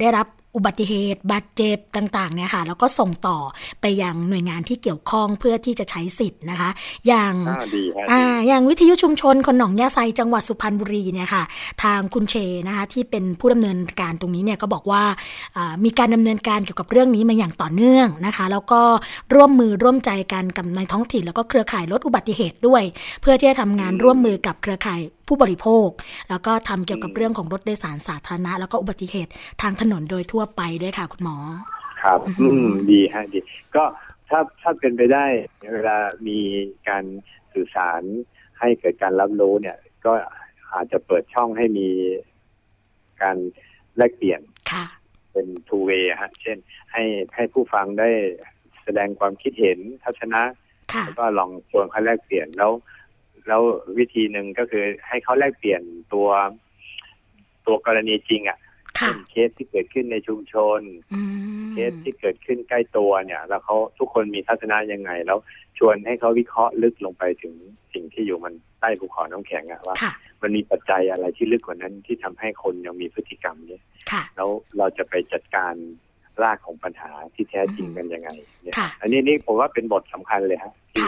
[0.02, 3.38] ได้รับ อุบัติเหตุบาดเจ็บต่างๆเนี่ยค่ะแล้วก็ส่งต่อ
[3.82, 6.70] ไปยังหน่วยงานที่เกี่ยวข้องเพื่อที่จะใช้สิทธิ์นะคะ
[7.08, 7.34] อย่าง
[8.12, 11.44] อ่าอย่างวิทยุชุมชนคนหนองยาไซจังหวัดสุพรรณบุรีเนี่ยค่ะ
[11.84, 12.36] ทางคุณเช
[12.68, 15.04] นะคะที่เป็นผู้ดำเนินการตรงนี้เนี่ยก็บอกว่า
[15.84, 18.82] มีการดำเนินการเกี่ยวกับเรื่องนี้มาอย่างต่อเนื่องนะคะ แล้วก็
[19.36, 22.84] ร่วมมือร่วมใจกันกับในท้องถิ่น แล้วก็เครือข่ายลดอุบัติเหตุด้วย
[23.22, 25.88] เพื่อที่จะทำงานร่วมมือกับเครือข่ายผู้บริโภค
[26.30, 31.38] แล้วก็ทำเกี่ยวกับเรื่องของรถโดยสารสาธารณะ แล้วก็อุบัติเหตุทางถนนโดยทั่วไปด้วยค่ะ คุณหมอ
[32.04, 33.40] ครับ อืมดีฮะดี
[33.76, 33.84] ก็
[34.30, 35.26] ถ้าถ้าเป็นไปได้
[35.74, 35.98] เวลา
[36.28, 36.40] มี
[36.90, 37.04] การ
[37.54, 38.02] สื่อสาร
[38.60, 40.14] ให้เกิดการรับรู้เนี่ย ก็
[40.74, 41.88] อาจจะเปิดช่องให้มี
[43.22, 43.38] การ
[43.98, 44.42] แลกเปลี่ยน
[45.32, 46.58] เป็น two way ฮะ เช่น
[46.92, 47.04] ให้
[47.36, 48.10] ให้ผู้ฟังได้
[48.84, 50.42] แสดงความคิดเห็นทัศนะ
[51.06, 52.72] แล้วก็ลองชวนเขาแลกเปลี่ยนแล้ว
[53.48, 53.62] แล้ว
[53.98, 55.82] วิธีหนึ่งก็คือให้เขาแลกเปลี่ยน
[56.14, 56.28] ตัว
[57.66, 58.58] ตัวกรณีจริงอะ่ะ
[59.30, 60.80] เคสที่เกิดขึ้นในชุมชน
[61.72, 65.40] เคสที่เกิดขึ้นใกล้ตัวเนี่ย แล้วเขาทุกคนมีทัศนะยังไง แล้ว
[65.78, 67.54] ชวนให้เขาวิเคราะห์ลึกลงไปถึง
[67.94, 69.96] สิ่งที่อยู่มันใต้ภูเขาน้ำแข็งอะว่า
[70.42, 73.80] มันมีปัจจัยอะไรที่ลึกกว่านั้นที่ทำให้คนยังมีพฤติกรรมนี้
[74.36, 75.74] แล้วเราจะไปจัดการ
[76.44, 78.30] รากของปัญหาที่แท้จริงกันยังไง
[78.64, 81.08] เนี่ยอันนี้นี่ผมว่าเป็นบทสำคัญเลยฮะที่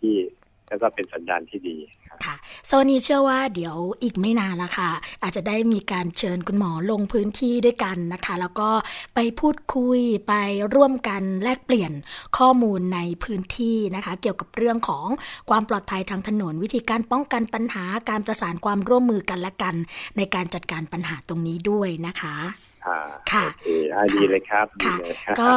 [0.00, 0.14] ที่
[0.68, 1.76] แล้วก็เป็นสัญญาณที่ดี
[2.24, 2.34] ค่ะ
[2.66, 4.90] โซนี้เชื่อว่าเดี๋ยวอีกไม่นานละค่ะ
[5.22, 8.70] อาจจะได้มีการเชิญคุณหมอลงพื้นที่ด้วยกันนะคะ แล้วก็
[9.14, 10.34] ไปพูดคุยไป
[10.74, 11.92] ร่วมกันแลกเปลี่ยน
[12.38, 15.06] ข้อมูลในพื้นที่นะคะ เกี่ยวกับเรื่องของ
[15.50, 19.74] ความปลอดภัยทางถนน วิธีการป้องกันปัญหาการประสานความร่วมมือกันและกัน
[20.16, 22.36] ในการจัดการปัญหาตรงนี้ด้วยนะคะ
[23.32, 23.44] ค่ะ
[24.16, 24.96] ดีเลยครับค่ะ
[25.40, 25.52] ก็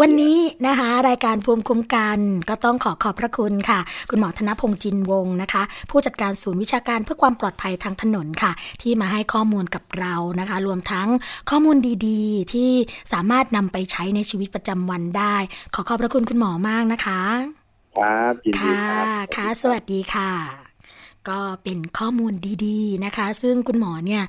[0.00, 2.18] วันนี้นะคะ รายการภูมิคุ้มกัน
[2.48, 8.52] ก็ต้องขอขอบพระคุณค่ะ คุณหมอธนพงศ์จินวงนะคะ ผู้จัดการศูนย์วิชาการเพื่อความปลอดภัยทางถนนค่ะ
[8.82, 11.08] ที่มาให้ข้อมูลกับเรานะคะ รวมทั้ง
[11.50, 12.70] ข้อมูลดีๆ ที่
[13.12, 15.36] สามารถนำไปใช้ในชีวิตประจำวันได้
[15.74, 17.22] ขอขอบพระคุณคุณหมอมากนะคะ
[17.98, 19.06] ครับยินดีครับ
[19.36, 20.63] ค่ะ สวัสดีค่ะ
[21.30, 22.34] ก็เป็นข้อมูล
[22.66, 24.22] ดีๆนะคะ ซึ่งคุณหมอเนี่ย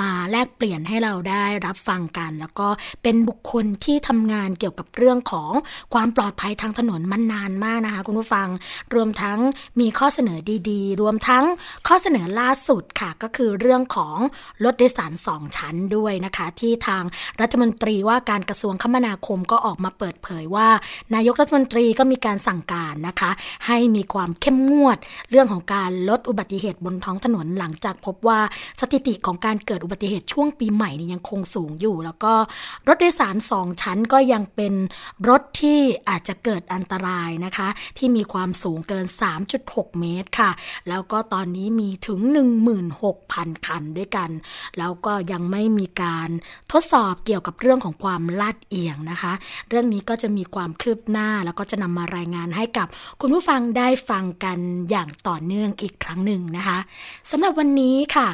[0.00, 2.68] มาแลกเปลี่ยนให้เราได้รับฟังกัน แล้วก็
[3.02, 5.52] เป็นบุคคลที่ทำงานเกี่ยวกับเรื่องของ
[5.94, 8.48] ความปลอดภัยทางถนนมานานมากนะคะ คุณผู้ฟัง
[8.94, 9.38] รวมทั้ง
[9.80, 10.38] มีข้อเสนอ
[10.70, 11.44] ดีๆ รวมทั้ง
[11.86, 14.16] ข้อเสนอล่าสุดค่ะ ก็คือเรื่องของ
[14.64, 17.04] รถโดยสารสองชั้นด้วยนะคะ ที่ทาง
[17.40, 20.68] รัฐมนตรีว่าการกระทรวงคมนาคมก็ออกมาเปิดเผยว่า
[21.14, 23.30] นายกรัฐมนตรีก็มีการสั่งการนะคะ
[23.66, 24.98] ให้มีความเข้มงวด
[25.30, 28.40] เรื่องของการลดอุบัติเหตุบนท้องถนนหลังจากพบว่า
[28.80, 32.32] สถิติของการเกิดอุบัติเหตุช่วงปีใหม่นี่ยังคงสูงอยู่ แล้วก็
[32.88, 34.74] รถโดยสารสองชั้นก็ยังเป็น
[35.28, 35.78] รถที่
[36.08, 39.06] อาจจะเกิดอันตรายนะคะ ที่มีความสูงเกิน
[39.52, 40.50] 3.6 เมตรค่ะ
[40.88, 42.20] แล้วก็ตอนนี้มีถึง
[42.92, 44.30] 16,000 คันด้วยกัน
[44.78, 46.28] แล้วก็ยังไม่มีการ
[46.72, 49.32] ทดสอบเกี่ยวกับเรื่องของความลาดเอียงนะคะ
[49.68, 52.86] เรื่องนี้ก็จะมีความคืบหน้าแล้วก็จะนำมารายงานให้กับ
[53.20, 54.58] คุณผู้ฟังได้ฟังกัน
[54.90, 56.78] อย่างต่อเนื่องอีกครั้งหนึ่งนะคะ
[57.30, 58.28] สำหรับวันนี้ค่ะ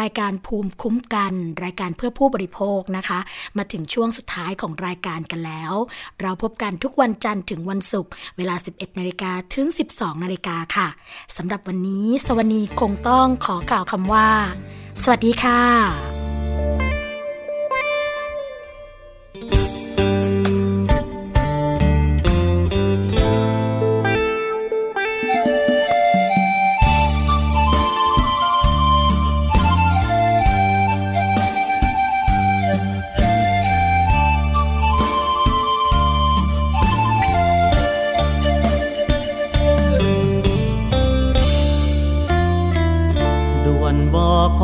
[0.00, 1.32] รายการภูมิคุ้มกัน
[1.64, 3.18] รายการเพื่อผู้บริโภคนะคะ
[3.56, 5.72] มาถึงช่วงสุดท้ายของรายการกันแล้ว
[6.20, 10.88] เราพบกันทุกวันจันทร์ถึงวันศุกร์เวลา 11นาฬิกาถึง 12นาฬิกาค่ะ
[11.36, 14.28] สำหรับวันนี้ สวนีคงต้องขอกล่าวคำว่า
[15.02, 16.25] สวัสดีค่ะ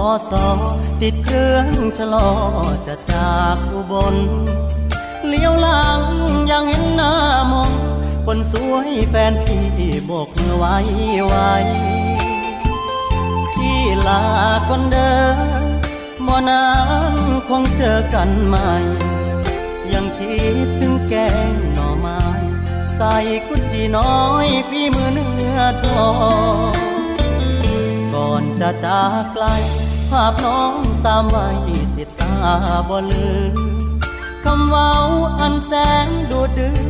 [0.09, 0.46] อสอ
[1.03, 1.66] ติดเครื่อง
[1.98, 2.30] ชะลอ
[2.86, 4.16] จะจากอุบล
[5.28, 6.03] เลี้ยวหลัง
[6.50, 7.12] ยังเห็นหน้า
[7.53, 7.72] มอง
[8.26, 9.64] คนสวยแฟนพี่
[10.07, 10.76] โบกมือไว้
[11.26, 11.53] ไว้
[13.55, 14.22] พี่ลา
[14.68, 15.64] คนเดิน
[16.26, 16.64] บ่นา
[17.12, 17.14] น
[17.48, 18.70] คงเจอกันใหม่
[19.92, 21.14] ยังคิดถึงแก
[21.50, 22.22] งหน่อไม้
[22.96, 23.14] ใส่
[23.46, 26.09] กุจีน้อยพี่มือเนื้อทอ
[26.70, 26.72] ง
[28.14, 29.46] ก่อนจะจากไกล
[30.12, 31.48] ภาพน้องสามไว้
[31.96, 32.34] ติดตา
[32.88, 33.56] บ่ลืม
[34.44, 34.92] คำเว้า
[35.40, 35.72] อันแส
[36.06, 36.80] นดูดื้อ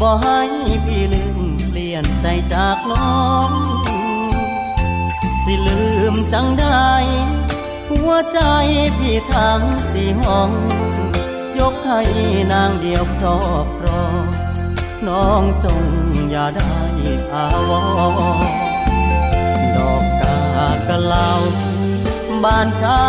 [0.00, 0.40] บ่ให้
[0.84, 1.38] พี่ลืม
[1.68, 3.50] เปลี่ยนใจจากน้อง
[5.42, 6.90] สิลืมจังได้
[7.90, 8.40] หัวใจ
[8.98, 10.50] พี่ทั้งสี่ห้อง
[11.58, 12.00] ยกให้
[12.52, 14.24] นางเดียวครอบครอง
[15.08, 15.82] น้องจง
[16.30, 16.78] อย่าได้
[17.34, 18.44] อาวร
[19.76, 20.38] ดอกกา
[20.88, 21.28] กะเลา
[22.44, 23.02] บานเช้า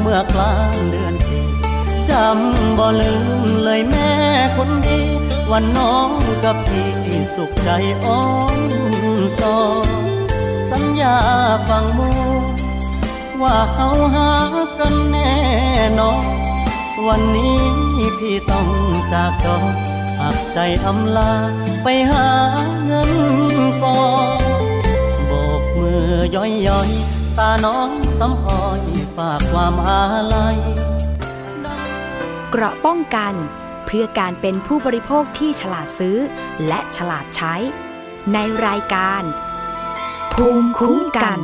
[0.00, 1.48] เมื่อกลางเดือนสี่
[2.10, 4.12] จำบ่ลืมเลยแม่
[4.56, 5.00] คนดี
[5.50, 6.10] วันน้อง
[6.44, 6.92] กับพี่
[7.34, 7.70] สุขใจ
[8.04, 8.26] อ้อ
[8.56, 8.58] น
[9.38, 9.56] สอ
[10.70, 11.16] สัญญา
[11.68, 12.10] ฟังมู
[13.42, 14.30] ว่าเฮาหา
[14.78, 15.34] กันแน่
[15.98, 16.26] นอน
[17.06, 17.60] วันนี้
[18.18, 18.68] พี่ต้อง
[19.12, 19.56] จากจอ
[20.20, 21.32] หักใจอำลา
[21.82, 22.28] ไปหา
[22.84, 23.12] เงิน
[23.82, 24.02] กอ
[24.40, 24.42] น
[25.26, 26.90] โบกมือย่อยย่อย
[27.38, 27.90] ตาน้อง
[28.20, 28.82] สำอ้อย
[29.16, 30.02] ฝากความอา
[30.34, 30.56] ลัย
[32.50, 33.34] เกราะป้องกัน
[33.86, 36.18] เพื่อการเป็นผู้บริโภคที่ฉลาดซื้อ
[36.66, 37.54] และฉลาดใช้
[38.32, 39.22] ในรายการ
[40.32, 41.38] ภูมิคุ้มกัน